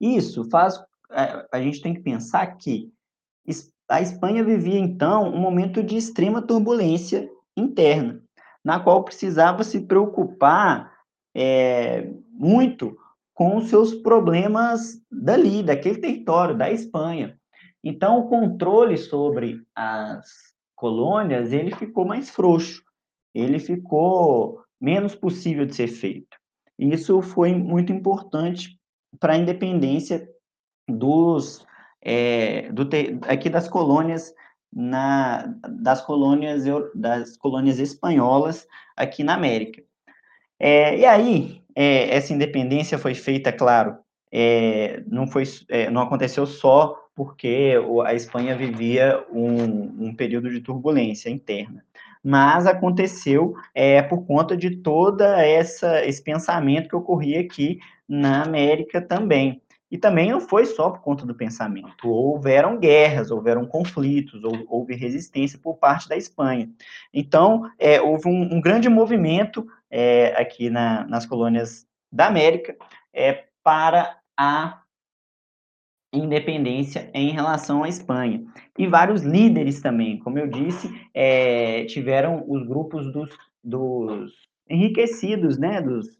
Isso 0.00 0.44
faz. 0.50 0.82
A, 1.08 1.46
a 1.52 1.62
gente 1.62 1.80
tem 1.80 1.94
que 1.94 2.00
pensar 2.00 2.46
que 2.56 2.92
a 3.88 4.02
Espanha 4.02 4.42
vivia, 4.42 4.78
então, 4.78 5.32
um 5.32 5.38
momento 5.38 5.82
de 5.82 5.96
extrema 5.96 6.42
turbulência 6.42 7.30
interna, 7.56 8.20
na 8.66 8.80
qual 8.80 9.04
precisava 9.04 9.62
se 9.62 9.82
preocupar 9.82 10.92
é, 11.32 12.10
muito 12.32 12.98
com 13.32 13.58
os 13.58 13.68
seus 13.68 13.94
problemas 13.94 15.00
dali, 15.08 15.62
daquele 15.62 16.00
território, 16.00 16.58
da 16.58 16.68
Espanha. 16.68 17.38
Então, 17.84 18.18
o 18.18 18.28
controle 18.28 18.98
sobre 18.98 19.62
as 19.72 20.26
colônias, 20.74 21.52
ele 21.52 21.76
ficou 21.76 22.04
mais 22.04 22.28
frouxo, 22.28 22.82
ele 23.32 23.60
ficou 23.60 24.60
menos 24.80 25.14
possível 25.14 25.64
de 25.64 25.76
ser 25.76 25.86
feito. 25.86 26.36
Isso 26.76 27.22
foi 27.22 27.54
muito 27.54 27.92
importante 27.92 28.80
para 29.20 29.34
a 29.34 29.38
independência 29.38 30.28
dos 30.90 31.64
é, 32.02 32.72
do, 32.72 32.82
aqui 33.28 33.48
das 33.48 33.68
colônias 33.68 34.34
na, 34.76 35.54
das 35.66 36.02
colônias 36.02 36.64
das 36.94 37.34
colônias 37.38 37.78
espanholas 37.78 38.68
aqui 38.94 39.24
na 39.24 39.32
América. 39.32 39.82
É, 40.60 40.98
e 40.98 41.06
aí 41.06 41.62
é, 41.74 42.14
essa 42.14 42.34
independência 42.34 42.98
foi 42.98 43.14
feita, 43.14 43.50
claro, 43.50 43.96
é, 44.30 45.02
não 45.06 45.26
foi 45.26 45.44
é, 45.70 45.88
não 45.88 46.02
aconteceu 46.02 46.46
só 46.46 47.02
porque 47.14 47.74
a 48.04 48.12
Espanha 48.12 48.54
vivia 48.54 49.24
um, 49.32 50.08
um 50.08 50.14
período 50.14 50.50
de 50.50 50.60
turbulência 50.60 51.30
interna 51.30 51.82
mas 52.22 52.66
aconteceu 52.66 53.54
é, 53.72 54.02
por 54.02 54.26
conta 54.26 54.56
de 54.56 54.78
toda 54.78 55.40
essa 55.46 56.04
esse 56.04 56.20
pensamento 56.20 56.88
que 56.88 56.96
ocorria 56.96 57.40
aqui 57.40 57.78
na 58.08 58.42
América 58.42 59.00
também. 59.00 59.62
E 59.90 59.96
também 59.96 60.32
não 60.32 60.40
foi 60.40 60.66
só 60.66 60.90
por 60.90 61.00
conta 61.00 61.24
do 61.24 61.34
pensamento. 61.34 62.08
Houveram 62.08 62.78
guerras, 62.78 63.30
houveram 63.30 63.64
conflitos, 63.66 64.42
houve 64.68 64.94
resistência 64.94 65.58
por 65.62 65.76
parte 65.76 66.08
da 66.08 66.16
Espanha. 66.16 66.68
Então, 67.14 67.70
é, 67.78 68.00
houve 68.00 68.28
um, 68.28 68.56
um, 68.56 68.60
grande 68.60 68.88
movimento 68.88 69.66
é, 69.88 70.34
aqui 70.40 70.68
na, 70.68 71.06
nas 71.06 71.24
colônias 71.24 71.86
da 72.10 72.26
América 72.26 72.76
é, 73.12 73.44
para 73.62 74.18
a 74.36 74.82
independência 76.12 77.10
em 77.14 77.30
relação 77.30 77.84
à 77.84 77.88
Espanha. 77.88 78.44
E 78.78 78.86
vários 78.86 79.22
líderes 79.22 79.80
também, 79.80 80.18
como 80.18 80.38
eu 80.38 80.48
disse, 80.48 80.88
é, 81.14 81.84
tiveram 81.84 82.44
os 82.48 82.66
grupos 82.66 83.12
dos, 83.12 83.30
dos 83.62 84.32
enriquecidos, 84.68 85.58
né, 85.58 85.80
dos 85.80 86.18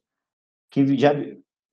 que 0.70 0.96
já 0.96 1.12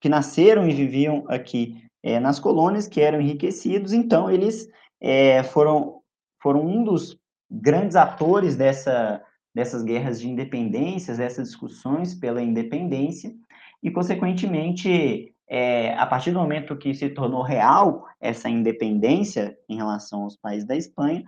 que 0.03 0.09
nasceram 0.09 0.67
e 0.67 0.73
viviam 0.73 1.23
aqui 1.29 1.81
é, 2.03 2.19
nas 2.19 2.37
colônias, 2.37 2.89
que 2.89 2.99
eram 2.99 3.21
enriquecidos, 3.21 3.93
então 3.93 4.29
eles 4.29 4.67
é, 4.99 5.41
foram, 5.43 6.01
foram 6.41 6.59
um 6.59 6.83
dos 6.83 7.17
grandes 7.49 7.95
atores 7.95 8.57
dessa, 8.57 9.23
dessas 9.55 9.81
guerras 9.81 10.19
de 10.19 10.27
independências, 10.27 11.19
dessas 11.19 11.47
discussões 11.47 12.13
pela 12.13 12.43
independência, 12.43 13.33
e, 13.81 13.89
consequentemente, 13.89 15.33
é, 15.47 15.93
a 15.93 16.05
partir 16.05 16.31
do 16.31 16.39
momento 16.39 16.75
que 16.75 16.93
se 16.93 17.07
tornou 17.07 17.41
real 17.41 18.05
essa 18.19 18.49
independência 18.49 19.57
em 19.69 19.77
relação 19.77 20.23
aos 20.23 20.35
países 20.35 20.67
da 20.67 20.75
Espanha, 20.75 21.23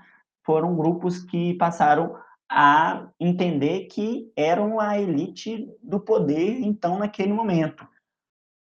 foram 0.46 0.76
grupos 0.76 1.24
que 1.24 1.54
passaram 1.54 2.18
a 2.52 3.08
entender 3.22 3.86
que 3.86 4.30
eram 4.36 4.82
a 4.82 5.00
elite 5.00 5.66
do 5.82 5.98
poder, 5.98 6.60
então, 6.60 7.00
naquele 7.00 7.32
momento 7.32 7.88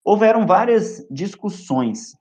houveram 0.08 0.48
várias 0.48 1.06
discussões 1.12 2.16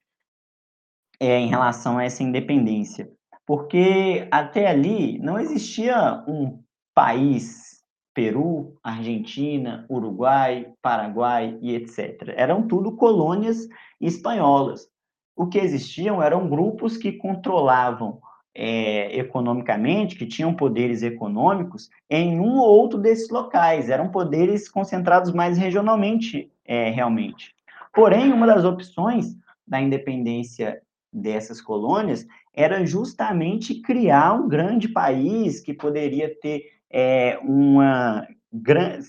é, 1.20 1.38
em 1.38 1.46
relação 1.46 1.98
a 1.98 2.02
essa 2.02 2.20
independência, 2.20 3.08
porque 3.46 4.26
até 4.28 4.66
ali 4.66 5.20
não 5.20 5.38
existia 5.38 6.24
um 6.26 6.60
país, 6.92 7.80
Peru, 8.12 8.76
Argentina, 8.82 9.86
Uruguai, 9.88 10.72
Paraguai 10.82 11.56
e 11.62 11.76
etc. 11.76 12.34
Eram 12.34 12.66
tudo 12.66 12.96
colônias 12.96 13.68
espanholas. 14.00 14.88
O 15.36 15.46
que 15.46 15.58
existiam 15.58 16.20
eram 16.20 16.48
grupos 16.48 16.96
que 16.96 17.12
controlavam 17.12 18.18
é, 18.52 19.16
economicamente, 19.16 20.16
que 20.16 20.26
tinham 20.26 20.52
poderes 20.52 21.04
econômicos 21.04 21.88
em 22.10 22.40
um 22.40 22.56
ou 22.56 22.66
outro 22.66 22.98
desses 22.98 23.30
locais. 23.30 23.88
Eram 23.88 24.08
poderes 24.08 24.68
concentrados 24.68 25.32
mais 25.32 25.56
regionalmente, 25.56 26.50
é, 26.64 26.90
realmente. 26.90 27.55
Porém, 27.96 28.30
uma 28.30 28.46
das 28.46 28.62
opções 28.62 29.34
da 29.66 29.80
independência 29.80 30.82
dessas 31.10 31.62
colônias 31.62 32.26
era 32.52 32.84
justamente 32.84 33.80
criar 33.80 34.34
um 34.34 34.46
grande 34.46 34.86
país 34.86 35.60
que 35.60 35.72
poderia 35.72 36.38
ter 36.42 36.64
é, 36.90 37.38
uma 37.38 38.28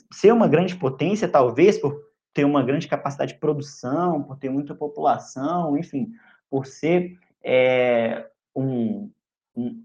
ser 0.09 0.31
uma 0.31 0.47
grande 0.47 0.77
potência, 0.77 1.27
talvez 1.27 1.77
por 1.77 2.01
ter 2.33 2.45
uma 2.45 2.63
grande 2.63 2.87
capacidade 2.87 3.33
de 3.33 3.39
produção, 3.39 4.23
por 4.23 4.37
ter 4.37 4.49
muita 4.49 4.73
população, 4.73 5.77
enfim, 5.77 6.09
por 6.49 6.65
ser 6.65 7.19
é, 7.43 8.25
um, 8.55 9.11
um, 9.53 9.83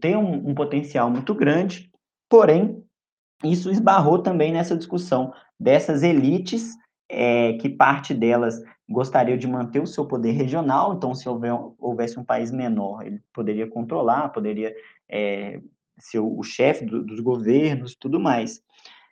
ter 0.00 0.16
um, 0.16 0.50
um 0.50 0.54
potencial 0.56 1.08
muito 1.08 1.34
grande. 1.36 1.88
Porém, 2.28 2.84
isso 3.44 3.70
esbarrou 3.70 4.18
também 4.18 4.52
nessa 4.52 4.76
discussão 4.76 5.32
dessas 5.58 6.02
elites 6.02 6.76
é, 7.10 7.54
que 7.54 7.68
parte 7.68 8.14
delas 8.14 8.62
gostaria 8.88 9.36
de 9.36 9.46
manter 9.46 9.82
o 9.82 9.86
seu 9.86 10.06
poder 10.06 10.32
regional, 10.32 10.94
então, 10.94 11.14
se 11.14 11.28
houver, 11.28 11.52
houvesse 11.78 12.18
um 12.18 12.24
país 12.24 12.50
menor, 12.50 13.04
ele 13.04 13.20
poderia 13.32 13.68
controlar, 13.68 14.28
poderia 14.30 14.74
é, 15.08 15.60
ser 15.98 16.20
o, 16.20 16.38
o 16.38 16.42
chefe 16.42 16.84
do, 16.84 17.04
dos 17.04 17.20
governos 17.20 17.94
tudo 17.94 18.18
mais. 18.20 18.62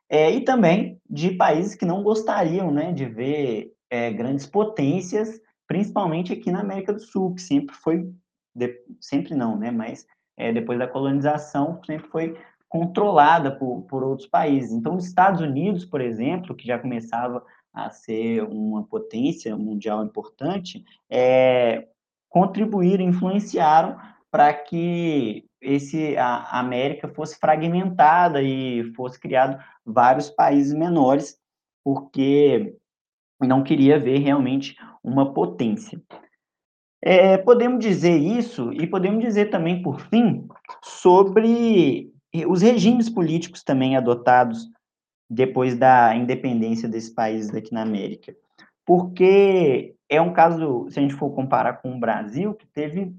É, 0.08 0.30
e 0.30 0.40
também 0.40 0.98
de 1.08 1.32
países 1.32 1.74
que 1.74 1.84
não 1.84 2.02
gostariam 2.02 2.70
né, 2.70 2.92
de 2.92 3.04
ver 3.04 3.72
é, 3.90 4.10
grandes 4.12 4.46
potências, 4.46 5.40
principalmente 5.66 6.32
aqui 6.32 6.50
na 6.50 6.60
América 6.60 6.92
do 6.92 7.00
Sul, 7.00 7.34
que 7.34 7.42
sempre 7.42 7.74
foi, 7.74 8.10
de, 8.54 8.80
sempre 9.00 9.34
não, 9.34 9.56
né, 9.56 9.70
mas 9.70 10.06
é, 10.36 10.52
depois 10.52 10.78
da 10.78 10.86
colonização, 10.86 11.80
sempre 11.84 12.08
foi 12.08 12.36
controlada 12.68 13.50
por, 13.50 13.82
por 13.82 14.02
outros 14.02 14.28
países. 14.28 14.72
Então, 14.72 14.96
os 14.96 15.06
Estados 15.06 15.40
Unidos, 15.40 15.84
por 15.84 16.00
exemplo, 16.00 16.54
que 16.54 16.66
já 16.66 16.78
começava 16.78 17.44
a 17.72 17.90
ser 17.90 18.42
uma 18.44 18.84
potência 18.84 19.56
mundial 19.56 20.04
importante, 20.04 20.84
é, 21.10 21.88
contribuíram, 22.28 23.04
influenciaram 23.04 23.96
para 24.30 24.52
que 24.52 25.44
esse 25.60 26.16
a 26.16 26.58
América 26.58 27.08
fosse 27.08 27.38
fragmentada 27.38 28.42
e 28.42 28.92
fosse 28.94 29.18
criado 29.18 29.62
vários 29.84 30.30
países 30.30 30.72
menores, 30.72 31.38
porque 31.84 32.76
não 33.40 33.62
queria 33.62 33.98
ver 33.98 34.18
realmente 34.18 34.76
uma 35.02 35.32
potência. 35.32 36.00
É, 37.00 37.38
podemos 37.38 37.78
dizer 37.78 38.18
isso 38.18 38.72
e 38.72 38.86
podemos 38.86 39.24
dizer 39.24 39.50
também, 39.50 39.82
por 39.82 40.00
fim, 40.00 40.46
sobre 40.82 42.12
os 42.46 42.60
regimes 42.60 43.08
políticos 43.08 43.62
também 43.62 43.96
adotados 43.96 44.68
depois 45.28 45.76
da 45.76 46.14
independência 46.14 46.88
desses 46.88 47.10
países 47.10 47.54
aqui 47.54 47.72
na 47.72 47.82
América. 47.82 48.34
Porque 48.84 49.94
é 50.08 50.20
um 50.20 50.32
caso, 50.32 50.88
se 50.90 50.98
a 50.98 51.02
gente 51.02 51.14
for 51.14 51.30
comparar 51.30 51.74
com 51.82 51.94
o 51.94 52.00
Brasil, 52.00 52.54
que 52.54 52.66
teve 52.66 53.14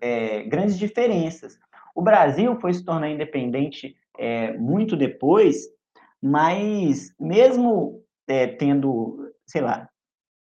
é, 0.00 0.42
grandes 0.44 0.78
diferenças. 0.78 1.58
O 1.94 2.02
Brasil 2.02 2.58
foi 2.60 2.72
se 2.74 2.84
tornar 2.84 3.10
independente 3.10 3.96
é, 4.18 4.56
muito 4.56 4.96
depois, 4.96 5.68
mas 6.22 7.14
mesmo 7.18 8.02
é, 8.26 8.46
tendo, 8.46 9.32
sei 9.46 9.60
lá, 9.60 9.88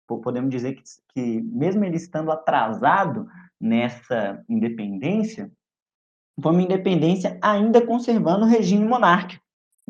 podemos 0.07 0.51
dizer 0.51 0.75
que, 0.75 0.83
que 1.15 1.41
mesmo 1.43 1.85
ele 1.85 1.97
estando 1.97 2.33
atrasado 2.33 3.29
nessa 3.61 4.45
independência, 4.49 5.51
foi 6.41 6.53
uma 6.53 6.63
independência 6.63 7.39
ainda 7.43 7.85
conservando 7.85 8.45
o 8.45 8.49
regime 8.49 8.85
monárquico. 8.85 9.40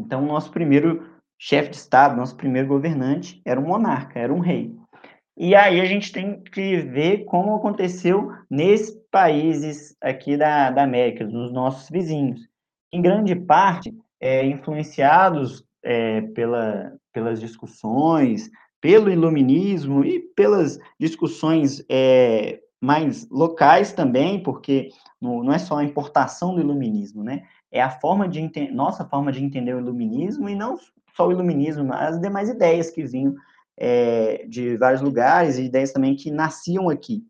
Então, 0.01 0.25
nosso 0.25 0.51
primeiro 0.51 1.07
chefe 1.39 1.71
de 1.71 1.77
Estado, 1.77 2.17
nosso 2.17 2.37
primeiro 2.37 2.69
governante, 2.69 3.41
era 3.45 3.61
um 3.61 3.67
monarca, 3.67 4.19
era 4.19 4.33
um 4.33 4.41
rei. 4.41 4.75
E 5.37 5.55
aí 5.55 5.81
a 5.81 5.85
gente 5.85 6.13
tem 6.13 6.43
que 6.43 6.77
ver 6.79 7.25
como 7.25 7.55
aconteceu 7.55 8.31
nesses 8.51 8.95
países 9.11 9.97
aqui 10.01 10.37
da, 10.37 10.71
da 10.71 10.83
América, 10.83 11.25
nos 11.25 11.53
nossos 11.53 11.89
vizinhos. 11.89 12.41
Em 12.93 13.01
grande 13.01 13.35
parte, 13.35 13.95
é, 14.21 14.45
influenciados 14.45 15.65
é, 15.83 16.21
pela, 16.21 16.93
pelas 17.13 17.41
discussões, 17.41 18.51
pelo 18.81 19.11
iluminismo 19.11 20.05
e 20.05 20.21
pelas 20.21 20.79
discussões 20.99 21.83
é, 21.89 22.61
mais 22.81 23.29
locais 23.31 23.93
também, 23.93 24.43
porque 24.43 24.89
não, 25.21 25.43
não 25.43 25.53
é 25.53 25.59
só 25.59 25.79
a 25.79 25.85
importação 25.85 26.55
do 26.55 26.61
iluminismo, 26.61 27.23
né? 27.23 27.45
É 27.73 27.81
a 27.81 27.91
forma 27.91 28.29
de 28.29 28.51
nossa 28.73 29.05
forma 29.05 29.31
de 29.31 29.45
entender 29.45 29.75
o 29.75 29.79
iluminismo 29.79 30.49
e 30.49 30.55
não 30.55 30.77
só 31.15 31.29
o 31.29 31.33
iluminismo, 31.33 31.85
mas 31.85 32.15
as 32.15 32.21
demais 32.21 32.49
ideias 32.49 32.91
que 32.91 33.05
vinham 33.05 33.35
é, 33.77 34.45
de 34.47 34.77
vários 34.77 35.01
lugares 35.01 35.57
e 35.57 35.65
ideias 35.65 35.93
também 35.93 36.17
que 36.17 36.31
nasciam 36.31 36.89
aqui. 36.89 37.25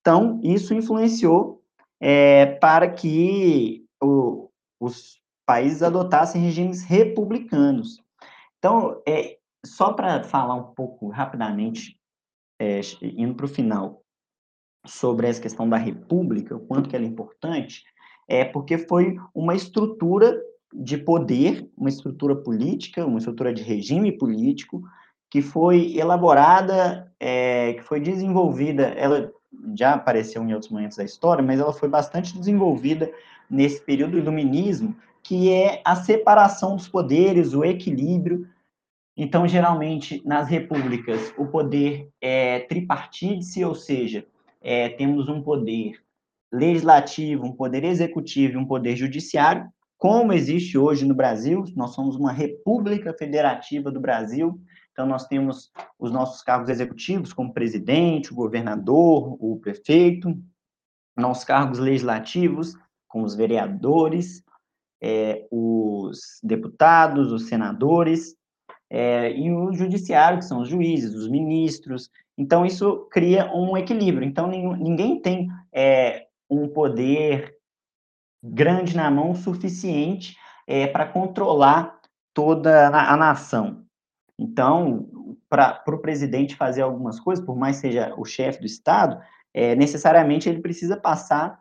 Então, 0.00 0.40
isso 0.42 0.74
influenciou 0.74 1.62
é, 2.00 2.46
para 2.46 2.90
que 2.90 3.86
o, 4.02 4.50
os 4.80 5.20
países 5.46 5.82
adotassem 5.82 6.42
regimes 6.42 6.82
republicanos. 6.82 8.02
Então, 8.58 9.00
é, 9.06 9.38
só 9.64 9.92
para 9.92 10.24
falar 10.24 10.54
um 10.54 10.74
pouco 10.74 11.08
rapidamente, 11.08 11.98
é, 12.60 12.80
indo 13.02 13.34
para 13.34 13.46
o 13.46 13.48
final, 13.48 14.02
sobre 14.86 15.26
essa 15.26 15.40
questão 15.40 15.68
da 15.68 15.76
república, 15.76 16.54
o 16.54 16.66
quanto 16.66 16.88
que 16.88 16.96
ela 16.96 17.04
é 17.04 17.08
importante, 17.08 17.84
é 18.28 18.44
porque 18.44 18.78
foi 18.78 19.18
uma 19.34 19.54
estrutura 19.54 20.40
de 20.72 20.98
poder, 20.98 21.70
uma 21.76 21.88
estrutura 21.88 22.34
política, 22.34 23.06
uma 23.06 23.18
estrutura 23.18 23.52
de 23.52 23.62
regime 23.62 24.10
político, 24.10 24.82
que 25.30 25.40
foi 25.40 25.96
elaborada, 25.96 27.12
é, 27.18 27.74
que 27.74 27.82
foi 27.82 28.00
desenvolvida, 28.00 28.84
ela 28.96 29.32
já 29.76 29.94
apareceu 29.94 30.42
em 30.42 30.52
outros 30.52 30.70
momentos 30.70 30.96
da 30.96 31.04
história, 31.04 31.42
mas 31.42 31.60
ela 31.60 31.72
foi 31.72 31.88
bastante 31.88 32.36
desenvolvida 32.36 33.10
nesse 33.48 33.80
período 33.80 34.12
do 34.12 34.18
iluminismo, 34.18 34.96
que 35.22 35.50
é 35.50 35.80
a 35.84 35.96
separação 35.96 36.76
dos 36.76 36.88
poderes, 36.88 37.54
o 37.54 37.64
equilíbrio. 37.64 38.46
Então, 39.16 39.46
geralmente, 39.46 40.22
nas 40.24 40.48
repúblicas, 40.48 41.32
o 41.38 41.46
poder 41.46 42.08
é 42.20 42.60
tripartídice, 42.60 43.64
ou 43.64 43.74
seja, 43.74 44.26
é, 44.60 44.88
temos 44.88 45.28
um 45.28 45.40
poder 45.40 46.03
legislativo, 46.54 47.44
um 47.44 47.52
poder 47.52 47.84
executivo 47.84 48.54
e 48.54 48.56
um 48.56 48.66
poder 48.66 48.96
judiciário, 48.96 49.68
como 49.98 50.32
existe 50.32 50.78
hoje 50.78 51.04
no 51.04 51.14
Brasil. 51.14 51.64
Nós 51.74 51.94
somos 51.94 52.16
uma 52.16 52.32
república 52.32 53.12
federativa 53.12 53.90
do 53.90 54.00
Brasil, 54.00 54.60
então 54.92 55.06
nós 55.06 55.26
temos 55.26 55.72
os 55.98 56.12
nossos 56.12 56.42
cargos 56.42 56.68
executivos, 56.68 57.32
como 57.32 57.52
presidente, 57.52 58.32
o 58.32 58.36
governador, 58.36 59.36
o 59.40 59.58
prefeito, 59.60 60.36
nossos 61.16 61.44
cargos 61.44 61.78
legislativos, 61.78 62.74
como 63.08 63.24
os 63.24 63.34
vereadores, 63.34 64.42
é, 65.02 65.46
os 65.50 66.38
deputados, 66.42 67.32
os 67.32 67.48
senadores, 67.48 68.36
é, 68.88 69.32
e 69.36 69.50
o 69.50 69.72
judiciário, 69.72 70.38
que 70.38 70.44
são 70.44 70.60
os 70.60 70.68
juízes, 70.68 71.14
os 71.14 71.28
ministros. 71.28 72.10
Então, 72.38 72.64
isso 72.64 73.08
cria 73.10 73.52
um 73.52 73.76
equilíbrio. 73.76 74.26
Então, 74.26 74.48
ninguém 74.48 75.20
tem 75.20 75.48
é, 75.72 76.26
um 76.48 76.68
poder 76.68 77.56
grande 78.42 78.96
na 78.96 79.10
mão 79.10 79.34
suficiente 79.34 80.36
é, 80.66 80.86
para 80.86 81.06
controlar 81.06 82.00
toda 82.32 82.88
a, 82.88 83.14
a 83.14 83.16
nação. 83.16 83.84
Então, 84.38 85.08
para 85.48 85.82
o 85.88 85.98
presidente 85.98 86.56
fazer 86.56 86.82
algumas 86.82 87.20
coisas, 87.20 87.44
por 87.44 87.56
mais 87.56 87.76
seja 87.76 88.12
o 88.16 88.24
chefe 88.24 88.60
do 88.60 88.66
Estado, 88.66 89.20
é, 89.52 89.74
necessariamente 89.74 90.48
ele 90.48 90.60
precisa 90.60 90.96
passar 90.96 91.60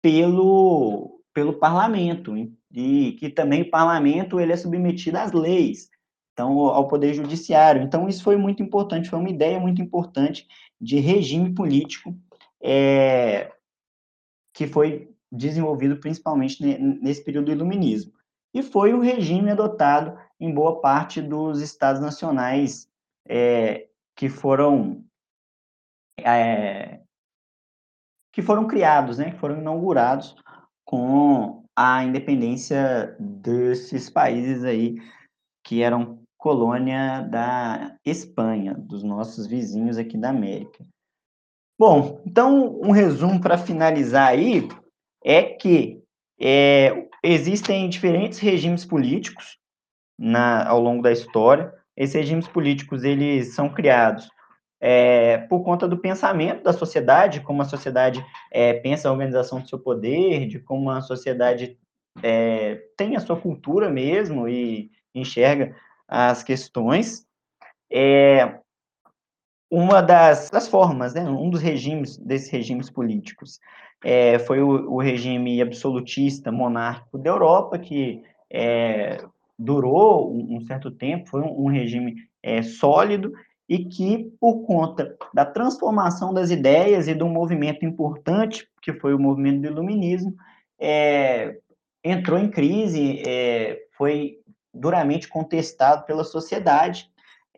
pelo, 0.00 1.20
pelo 1.34 1.54
parlamento, 1.54 2.34
e 2.72 3.12
que 3.12 3.28
também 3.28 3.62
o 3.62 3.70
parlamento 3.70 4.40
ele 4.40 4.52
é 4.52 4.56
submetido 4.56 5.18
às 5.18 5.32
leis 5.32 5.92
então, 6.32 6.58
ao 6.60 6.88
Poder 6.88 7.14
Judiciário. 7.14 7.82
Então, 7.82 8.08
isso 8.08 8.22
foi 8.22 8.36
muito 8.36 8.62
importante, 8.62 9.08
foi 9.08 9.18
uma 9.18 9.30
ideia 9.30 9.60
muito 9.60 9.82
importante 9.82 10.46
de 10.80 10.98
regime 10.98 11.54
político 11.54 12.16
é, 12.62 13.52
que 14.52 14.66
foi 14.66 15.10
desenvolvido 15.30 15.96
principalmente 15.96 16.62
nesse 17.00 17.24
período 17.24 17.46
do 17.46 17.52
iluminismo. 17.52 18.12
E 18.54 18.62
foi 18.62 18.92
o 18.92 19.00
regime 19.00 19.50
adotado 19.50 20.18
em 20.38 20.52
boa 20.52 20.80
parte 20.80 21.22
dos 21.22 21.60
estados 21.60 22.02
nacionais 22.02 22.86
é, 23.26 23.88
que 24.14 24.28
foram 24.28 25.04
é, 26.20 27.00
que 28.32 28.42
foram 28.42 28.66
criados, 28.66 29.18
né, 29.18 29.30
que 29.30 29.38
foram 29.38 29.58
inaugurados 29.58 30.36
com 30.84 31.64
a 31.76 32.04
independência 32.04 33.16
desses 33.18 34.10
países 34.10 34.64
aí 34.64 34.96
que 35.64 35.82
eram 35.82 36.22
colônia 36.36 37.22
da 37.22 37.96
Espanha, 38.04 38.74
dos 38.74 39.02
nossos 39.02 39.46
vizinhos 39.46 39.96
aqui 39.96 40.18
da 40.18 40.30
América. 40.30 40.84
Bom, 41.78 42.22
então, 42.26 42.80
um 42.80 42.90
resumo 42.90 43.40
para 43.40 43.58
finalizar 43.58 44.28
aí 44.28 44.68
é 45.24 45.42
que 45.42 46.00
é, 46.40 47.08
existem 47.22 47.88
diferentes 47.88 48.38
regimes 48.38 48.84
políticos 48.84 49.58
na, 50.18 50.66
ao 50.68 50.80
longo 50.80 51.02
da 51.02 51.12
história. 51.12 51.72
Esses 51.96 52.14
regimes 52.14 52.48
políticos 52.48 53.04
eles 53.04 53.54
são 53.54 53.68
criados 53.68 54.28
é, 54.80 55.38
por 55.38 55.62
conta 55.62 55.86
do 55.86 55.96
pensamento 55.96 56.64
da 56.64 56.72
sociedade, 56.72 57.40
como 57.40 57.62
a 57.62 57.66
sociedade 57.66 58.24
é, 58.50 58.74
pensa 58.74 59.08
a 59.08 59.12
organização 59.12 59.60
do 59.60 59.68
seu 59.68 59.78
poder, 59.78 60.48
de 60.48 60.58
como 60.58 60.90
a 60.90 61.00
sociedade 61.00 61.78
é, 62.20 62.82
tem 62.96 63.14
a 63.14 63.20
sua 63.20 63.40
cultura 63.40 63.88
mesmo 63.88 64.48
e 64.48 64.90
enxerga 65.14 65.74
as 66.08 66.42
questões. 66.42 67.24
É, 67.92 68.58
uma 69.72 70.02
das, 70.02 70.50
das, 70.50 70.68
formas, 70.68 71.14
né, 71.14 71.22
um 71.22 71.48
dos 71.48 71.62
regimes, 71.62 72.18
desses 72.18 72.50
regimes 72.50 72.90
políticos, 72.90 73.58
é, 74.04 74.38
foi 74.40 74.60
o, 74.60 74.92
o, 74.92 75.00
regime 75.00 75.62
absolutista 75.62 76.52
monárquico 76.52 77.16
da 77.16 77.30
Europa, 77.30 77.78
que 77.78 78.22
é, 78.50 79.24
durou 79.58 80.30
um, 80.30 80.58
um, 80.58 80.60
certo 80.66 80.90
tempo, 80.90 81.30
foi 81.30 81.40
um, 81.40 81.64
um 81.64 81.66
regime 81.68 82.16
é, 82.42 82.60
sólido, 82.60 83.32
e 83.66 83.86
que, 83.86 84.30
por 84.38 84.66
conta 84.66 85.16
da 85.32 85.46
transformação 85.46 86.34
das 86.34 86.50
ideias 86.50 87.08
e 87.08 87.14
de 87.14 87.22
um 87.24 87.30
movimento 87.30 87.86
importante, 87.86 88.68
que 88.82 88.92
foi 88.92 89.14
o 89.14 89.18
movimento 89.18 89.62
do 89.62 89.68
iluminismo, 89.68 90.36
é, 90.78 91.56
entrou 92.04 92.38
em 92.38 92.50
crise, 92.50 93.22
é, 93.26 93.86
foi 93.96 94.38
duramente 94.74 95.28
contestado 95.28 96.04
pela 96.04 96.24
sociedade, 96.24 97.10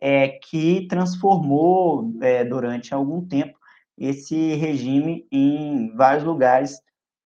é, 0.07 0.27
que 0.27 0.85
transformou 0.87 2.13
é, 2.21 2.45
durante 2.45 2.93
algum 2.93 3.25
tempo 3.25 3.57
esse 3.97 4.53
regime 4.53 5.25
em 5.31 5.95
vários 5.95 6.23
lugares 6.23 6.79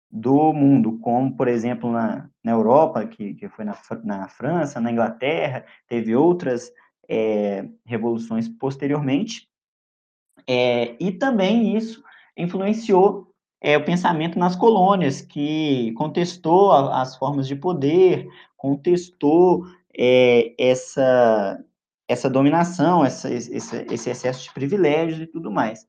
do 0.10 0.52
mundo, 0.52 0.98
como, 0.98 1.38
por 1.38 1.48
exemplo, 1.48 1.92
na, 1.92 2.28
na 2.44 2.52
Europa, 2.52 3.06
que, 3.06 3.36
que 3.36 3.48
foi 3.48 3.64
na, 3.64 3.78
na 4.04 4.28
França, 4.28 4.82
na 4.82 4.92
Inglaterra, 4.92 5.64
teve 5.88 6.16
outras 6.16 6.72
é, 7.08 7.64
revoluções 7.86 8.50
posteriormente, 8.50 9.48
é, 10.48 10.96
e 11.00 11.12
também 11.12 11.78
isso 11.78 12.04
influenciou 12.36 13.32
é, 13.62 13.78
o 13.78 13.86
pensamento 13.86 14.40
nas 14.40 14.56
colônias, 14.56 15.22
que 15.22 15.92
contestou 15.92 16.72
a, 16.72 17.04
as 17.04 17.16
formas 17.18 17.48
de 17.48 17.56
poder, 17.56 18.28
contestou 18.58 19.68
é, 19.96 20.56
essa, 20.58 21.64
essa 22.13 22.30
dominação, 22.30 23.04
essa, 23.06 23.32
esse, 23.32 23.86
esse 23.91 24.10
excesso 24.10 24.43
de 24.43 24.54
privilégios 24.54 25.21
e 25.21 25.28
tudo 25.28 25.52
mais. 25.52 25.88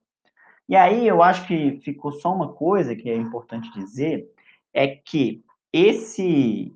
E 0.68 0.74
aí 0.74 1.06
eu 1.06 1.22
acho 1.22 1.46
que 1.46 1.78
ficou 1.82 2.12
só 2.12 2.34
uma 2.34 2.52
coisa 2.52 2.96
que 2.96 3.08
é 3.08 3.16
importante 3.16 3.72
dizer, 3.72 4.26
é 4.72 4.88
que 4.88 5.42
esse 5.72 6.74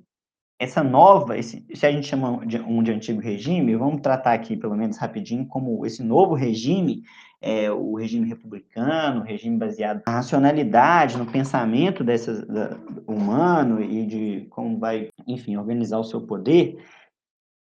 essa 0.61 0.83
nova, 0.83 1.37
esse, 1.37 1.65
se 1.73 1.85
a 1.85 1.91
gente 1.91 2.05
chama 2.05 2.45
de, 2.45 2.59
um 2.59 2.83
de 2.83 2.91
antigo 2.91 3.21
regime, 3.21 3.77
vamos 3.77 4.01
tratar 4.01 4.33
aqui 4.33 4.57
pelo 4.57 4.75
menos 4.75 4.97
rapidinho 4.97 5.45
como 5.45 5.85
esse 5.85 6.03
novo 6.03 6.35
regime, 6.35 7.01
é, 7.41 7.71
o 7.71 7.95
regime 7.95 8.27
republicano, 8.27 9.21
o 9.21 9.23
regime 9.23 9.57
baseado 9.57 10.01
na 10.05 10.11
racionalidade, 10.11 11.17
no 11.17 11.25
pensamento 11.25 12.03
dessas, 12.03 12.45
da, 12.45 12.77
humano 13.07 13.81
e 13.81 14.05
de 14.05 14.47
como 14.49 14.77
vai, 14.77 15.07
enfim, 15.25 15.55
organizar 15.55 15.97
o 15.97 16.03
seu 16.03 16.19
poder, 16.19 16.77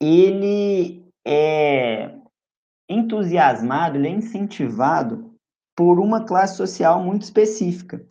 ele 0.01 1.01
é, 1.25 2.15
entusiasmado, 2.89 3.97
ele 3.97 4.07
é 4.07 4.11
incentivado 4.11 5.33
por 5.75 5.99
uma 5.99 6.25
classe 6.25 6.57
social 6.57 7.01
muito 7.01 7.23
específica, 7.23 8.05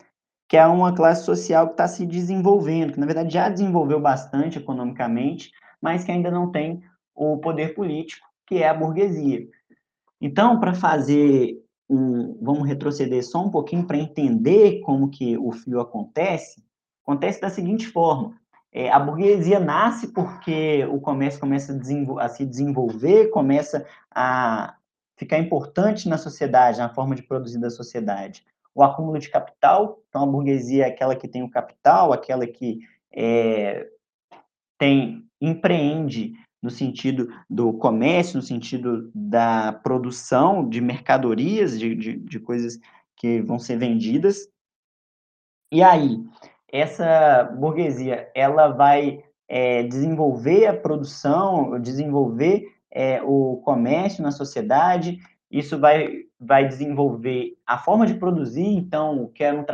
que 0.49 0.57
é 0.57 0.65
uma 0.65 0.93
classe 0.93 1.23
social 1.25 1.67
que 1.67 1.73
está 1.73 1.87
se 1.87 2.05
desenvolvendo, 2.05 2.93
que 2.93 2.99
na 2.99 3.05
verdade 3.05 3.33
já 3.33 3.49
desenvolveu 3.49 3.99
bastante 3.99 4.57
economicamente, 4.57 5.51
mas 5.81 6.03
que 6.03 6.11
ainda 6.11 6.29
não 6.29 6.51
tem 6.51 6.83
o 7.15 7.37
poder 7.37 7.73
político, 7.73 8.27
que 8.45 8.57
é 8.57 8.67
a 8.67 8.73
burguesia. 8.73 9.47
Então, 10.19 10.59
para 10.59 10.73
fazer 10.73 11.57
um, 11.89 12.37
vamos 12.41 12.67
retroceder 12.67 13.23
só 13.23 13.45
um 13.45 13.49
pouquinho 13.51 13.85
para 13.85 13.97
entender 13.97 14.79
como 14.81 15.09
que 15.09 15.37
o 15.37 15.51
fio 15.51 15.79
acontece, 15.79 16.63
acontece 17.03 17.41
da 17.41 17.49
seguinte 17.49 17.87
forma: 17.87 18.39
é, 18.73 18.89
a 18.89 18.99
burguesia 18.99 19.59
nasce 19.59 20.07
porque 20.07 20.85
o 20.85 20.99
comércio 20.99 21.39
começa 21.39 21.73
a, 21.73 22.25
a, 22.25 22.29
se 22.29 22.45
desenvolver, 22.45 23.29
começa 23.29 23.85
a 24.09 24.75
ficar 25.17 25.37
importante 25.37 26.07
na 26.07 26.17
sociedade, 26.17 26.79
na 26.79 26.93
forma 26.93 27.13
de 27.13 27.23
produzir 27.23 27.59
da 27.59 27.69
sociedade. 27.69 28.45
O 28.73 28.81
acúmulo 28.81 29.19
de 29.19 29.29
capital, 29.29 30.01
então 30.07 30.23
a 30.23 30.27
burguesia 30.27 30.85
é 30.85 30.87
aquela 30.87 31.15
que 31.15 31.27
tem 31.27 31.43
o 31.43 31.49
capital, 31.49 32.13
aquela 32.13 32.47
que 32.47 32.79
é, 33.13 33.89
tem 34.77 35.27
empreende 35.41 36.33
no 36.61 36.69
sentido 36.69 37.27
do 37.49 37.73
comércio, 37.73 38.37
no 38.37 38.41
sentido 38.41 39.11
da 39.13 39.73
produção 39.73 40.67
de 40.69 40.79
mercadorias, 40.79 41.77
de, 41.77 41.93
de, 41.95 42.17
de 42.17 42.39
coisas 42.39 42.79
que 43.17 43.41
vão 43.41 43.59
ser 43.59 43.77
vendidas. 43.77 44.47
E 45.71 45.81
aí, 45.81 46.23
essa 46.71 47.43
burguesia, 47.43 48.29
ela 48.33 48.69
vai 48.69 49.23
é, 49.47 49.83
desenvolver 49.83 50.67
a 50.67 50.73
produção, 50.73 51.79
desenvolver 51.79 52.65
é, 52.89 53.21
o 53.21 53.61
comércio 53.65 54.23
na 54.23 54.31
sociedade, 54.31 55.19
isso 55.49 55.77
vai, 55.77 56.23
vai 56.39 56.67
desenvolver 56.67 57.57
a 57.67 57.77
forma 57.77 58.05
de 58.05 58.13
produzir, 58.13 58.65
então, 58.65 59.29
que 59.35 59.43
era 59.43 59.57
um 59.57 59.65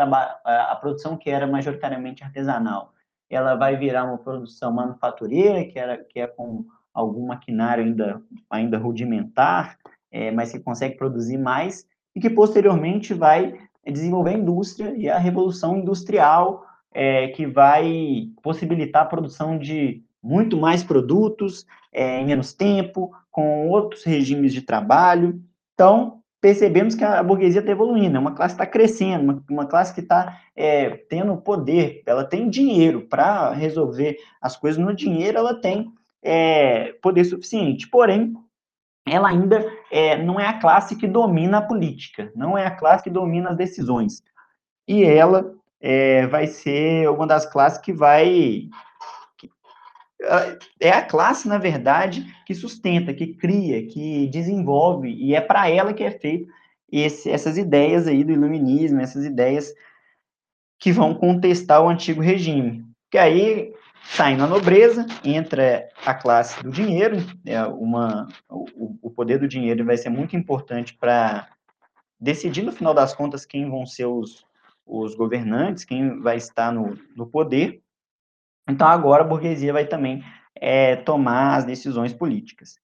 a 0.44 0.76
produção 0.82 1.16
que 1.16 1.30
era 1.30 1.46
majoritariamente 1.46 2.24
artesanal, 2.24 2.94
ela 3.30 3.56
vai 3.56 3.76
virar 3.76 4.06
uma 4.06 4.18
produção 4.18 4.72
manufatureira, 4.72 5.64
que, 5.66 5.78
era, 5.78 5.98
que 5.98 6.20
é 6.20 6.28
com 6.28 6.66
algum 6.94 7.28
maquinário 7.28 7.84
ainda, 7.84 8.22
ainda 8.50 8.78
rudimentar, 8.78 9.78
é, 10.12 10.32
mas 10.32 10.52
que 10.52 10.60
consegue 10.60 10.98
produzir 10.98 11.38
mais, 11.38 11.86
e 12.16 12.20
que 12.20 12.30
posteriormente 12.30 13.14
vai 13.14 13.54
desenvolver 13.86 14.32
a 14.32 14.38
indústria 14.40 14.94
e 14.98 15.08
a 15.08 15.20
revolução 15.20 15.78
industrial, 15.78 16.66
é, 16.98 17.28
que 17.28 17.46
vai 17.46 18.32
possibilitar 18.42 19.04
a 19.04 19.06
produção 19.06 19.56
de 19.56 20.02
muito 20.22 20.58
mais 20.58 20.84
produtos 20.84 21.64
é, 21.94 22.20
em 22.20 22.26
menos 22.26 22.54
tempo, 22.54 23.12
com 23.30 23.70
outros 23.70 24.04
regimes 24.04 24.52
de 24.52 24.64
trabalho. 24.64 25.40
Então, 25.76 26.24
percebemos 26.42 26.96
que 26.96 27.04
a 27.04 27.22
burguesia 27.22 27.60
está 27.60 27.72
evoluindo, 27.72 28.18
é 28.18 28.20
uma 28.20 28.34
classe 28.34 28.56
que 28.56 28.64
está 28.64 28.72
crescendo, 28.72 29.24
uma, 29.24 29.44
uma, 29.48 29.66
classe 29.68 29.94
que 29.94 30.00
está 30.00 30.42
é, 30.56 30.90
tendo 30.90 31.38
poder, 31.38 32.02
ela 32.04 32.26
tem 32.26 32.50
dinheiro 32.50 33.02
para 33.02 33.52
resolver 33.52 34.18
as 34.42 34.58
coisas 34.58 34.84
no 34.84 34.92
dinheiro, 34.92 35.38
ela 35.38 35.54
tem 35.54 35.94
é, 36.24 36.94
poder 36.94 37.26
suficiente. 37.26 37.88
Porém, 37.88 38.34
ela 39.08 39.30
ainda 39.30 39.64
é, 39.92 40.18
não 40.18 40.40
é 40.40 40.48
a 40.48 40.60
classe 40.60 40.96
que 40.96 41.06
domina 41.06 41.60
a 41.60 41.62
política, 41.62 42.32
não 42.36 42.58
é 42.58 42.66
a 42.66 42.72
classe 42.72 43.04
que 43.04 43.10
domina 43.12 43.52
as 43.52 43.58
decisões. 43.58 44.24
E 44.88 45.04
ela 45.04 45.56
é, 45.80 46.26
vai 46.28 46.48
ser 46.48 47.10
uma 47.10 47.28
das 47.28 47.46
classes 47.46 47.80
que 47.80 47.94
vai. 47.94 48.70
É 50.80 50.90
a 50.90 51.02
classe, 51.04 51.48
na 51.48 51.58
verdade, 51.58 52.26
que 52.46 52.56
sustenta, 52.56 53.14
que 53.14 53.36
cria, 53.36 53.86
que 53.86 54.28
desenvolve, 54.28 55.10
e 55.10 55.36
é 55.36 55.42
para 55.42 55.70
ela 55.70 55.94
que 55.94 56.04
é 56.04 56.12
feito 56.12 56.52
esse, 56.92 57.30
essas 57.30 57.58
ideias 57.58 58.08
aí 58.08 58.24
do 58.24 58.32
iluminismo, 58.32 59.00
essas 59.00 59.26
ideias 59.26 59.72
que 60.80 60.92
vão 60.92 61.14
contestar 61.14 61.82
o 61.82 61.90
antigo 61.90 62.22
regime. 62.22 62.84
Que 63.12 63.18
aí 63.18 63.74
Saindo 64.10 64.44
a 64.44 64.48
nobreza, 64.48 65.06
entra 65.24 65.90
a 66.06 66.14
classe 66.14 66.64
do 66.64 66.72
dinheiro, 66.72 67.18
é 67.46 67.62
uma, 67.64 68.28
o, 68.50 68.98
o 69.02 69.12
poder 69.12 69.38
do 69.38 69.48
dinheiro 69.48 69.86
vai 69.86 69.98
ser 69.98 70.10
muito 70.10 70.36
importante 70.36 70.94
para 70.98 71.48
decidir, 72.20 72.64
no 72.64 72.72
final 72.72 72.94
das 72.94 73.14
contas, 73.14 73.46
quem 73.46 73.70
vão 73.70 73.86
ser 73.86 74.06
os, 74.06 74.47
os 74.88 75.16
governantes, 75.16 75.84
quem 75.84 76.20
vai 76.20 76.38
estar 76.38 76.72
no, 76.72 76.98
no 77.16 77.28
poder. 77.28 77.82
Então, 78.70 78.88
agora 78.88 79.24
a 79.24 79.28
burguesia 79.28 79.74
vai 79.74 79.86
também 79.86 80.24
é, 80.56 80.96
tomar 80.96 81.58
as 81.58 81.66
decisões 81.66 82.14
políticas. 82.14 82.80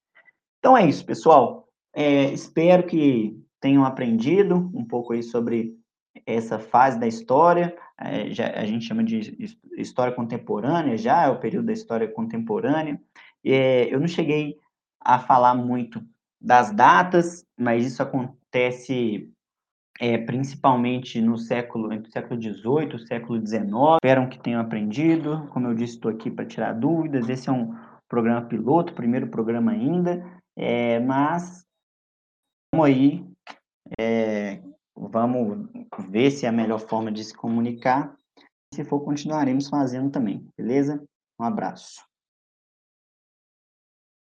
Então, 0.60 0.78
é 0.78 0.86
isso, 0.88 1.06
pessoal. 1.06 1.68
É, 1.94 2.26
espero 2.32 2.84
que 2.84 3.40
tenham 3.60 3.86
aprendido 3.86 4.72
um 4.74 4.86
pouco 4.86 5.14
aí 5.14 5.24
sobre 5.24 5.78
essa 6.26 6.60
fase 6.60 7.00
da 7.00 7.08
história, 7.08 7.76
é, 8.00 8.30
já, 8.30 8.48
a 8.52 8.66
gente 8.66 8.86
chama 8.86 9.04
de 9.04 9.58
história 9.78 10.14
contemporânea, 10.14 10.98
já 10.98 11.24
é 11.24 11.30
o 11.30 11.40
período 11.40 11.68
da 11.68 11.74
história 11.74 12.08
contemporânea. 12.08 13.00
É, 13.44 13.94
eu 13.94 14.00
não 14.00 14.08
cheguei 14.08 14.58
a 15.00 15.20
falar 15.20 15.54
muito 15.54 16.02
das 16.40 16.72
datas, 16.72 17.46
mas 17.58 17.86
isso 17.86 18.02
acontece 18.02 19.33
é, 20.00 20.18
principalmente 20.18 21.22
no 21.22 21.38
século, 21.38 21.92
entre 21.94 22.10
o 22.10 22.12
século 22.12 22.42
XVIII 22.42 22.92
e 22.92 22.96
o 22.96 23.08
século 23.08 23.46
XIX. 23.46 23.64
Espero 23.96 24.30
que 24.30 24.40
tenham 24.40 24.62
aprendido. 24.62 25.48
Como 25.52 25.68
eu 25.68 25.74
disse, 25.74 25.96
estou 25.96 26.12
aqui 26.12 26.30
para 26.30 26.46
tirar 26.46 26.74
dúvidas. 26.74 27.30
Esse 27.30 27.50
é 27.50 27.52
um 27.52 27.76
programa 28.08 28.42
piloto, 28.42 28.94
primeiro 28.94 29.28
programa 29.28 29.72
ainda, 29.72 30.24
é, 30.56 31.00
mas 31.00 31.66
vamos 32.72 32.88
aí 32.88 33.26
é, 34.00 34.62
Vamos 34.96 35.70
ver 36.10 36.32
se 36.32 36.46
é 36.46 36.50
a 36.50 36.52
melhor 36.52 36.80
forma 36.80 37.12
de 37.12 37.24
se 37.24 37.34
comunicar. 37.34 38.16
Se 38.74 38.84
for, 38.84 39.02
continuaremos 39.02 39.68
fazendo 39.68 40.12
também, 40.12 40.48
beleza? 40.58 41.04
Um 41.40 41.44
abraço. 41.44 42.02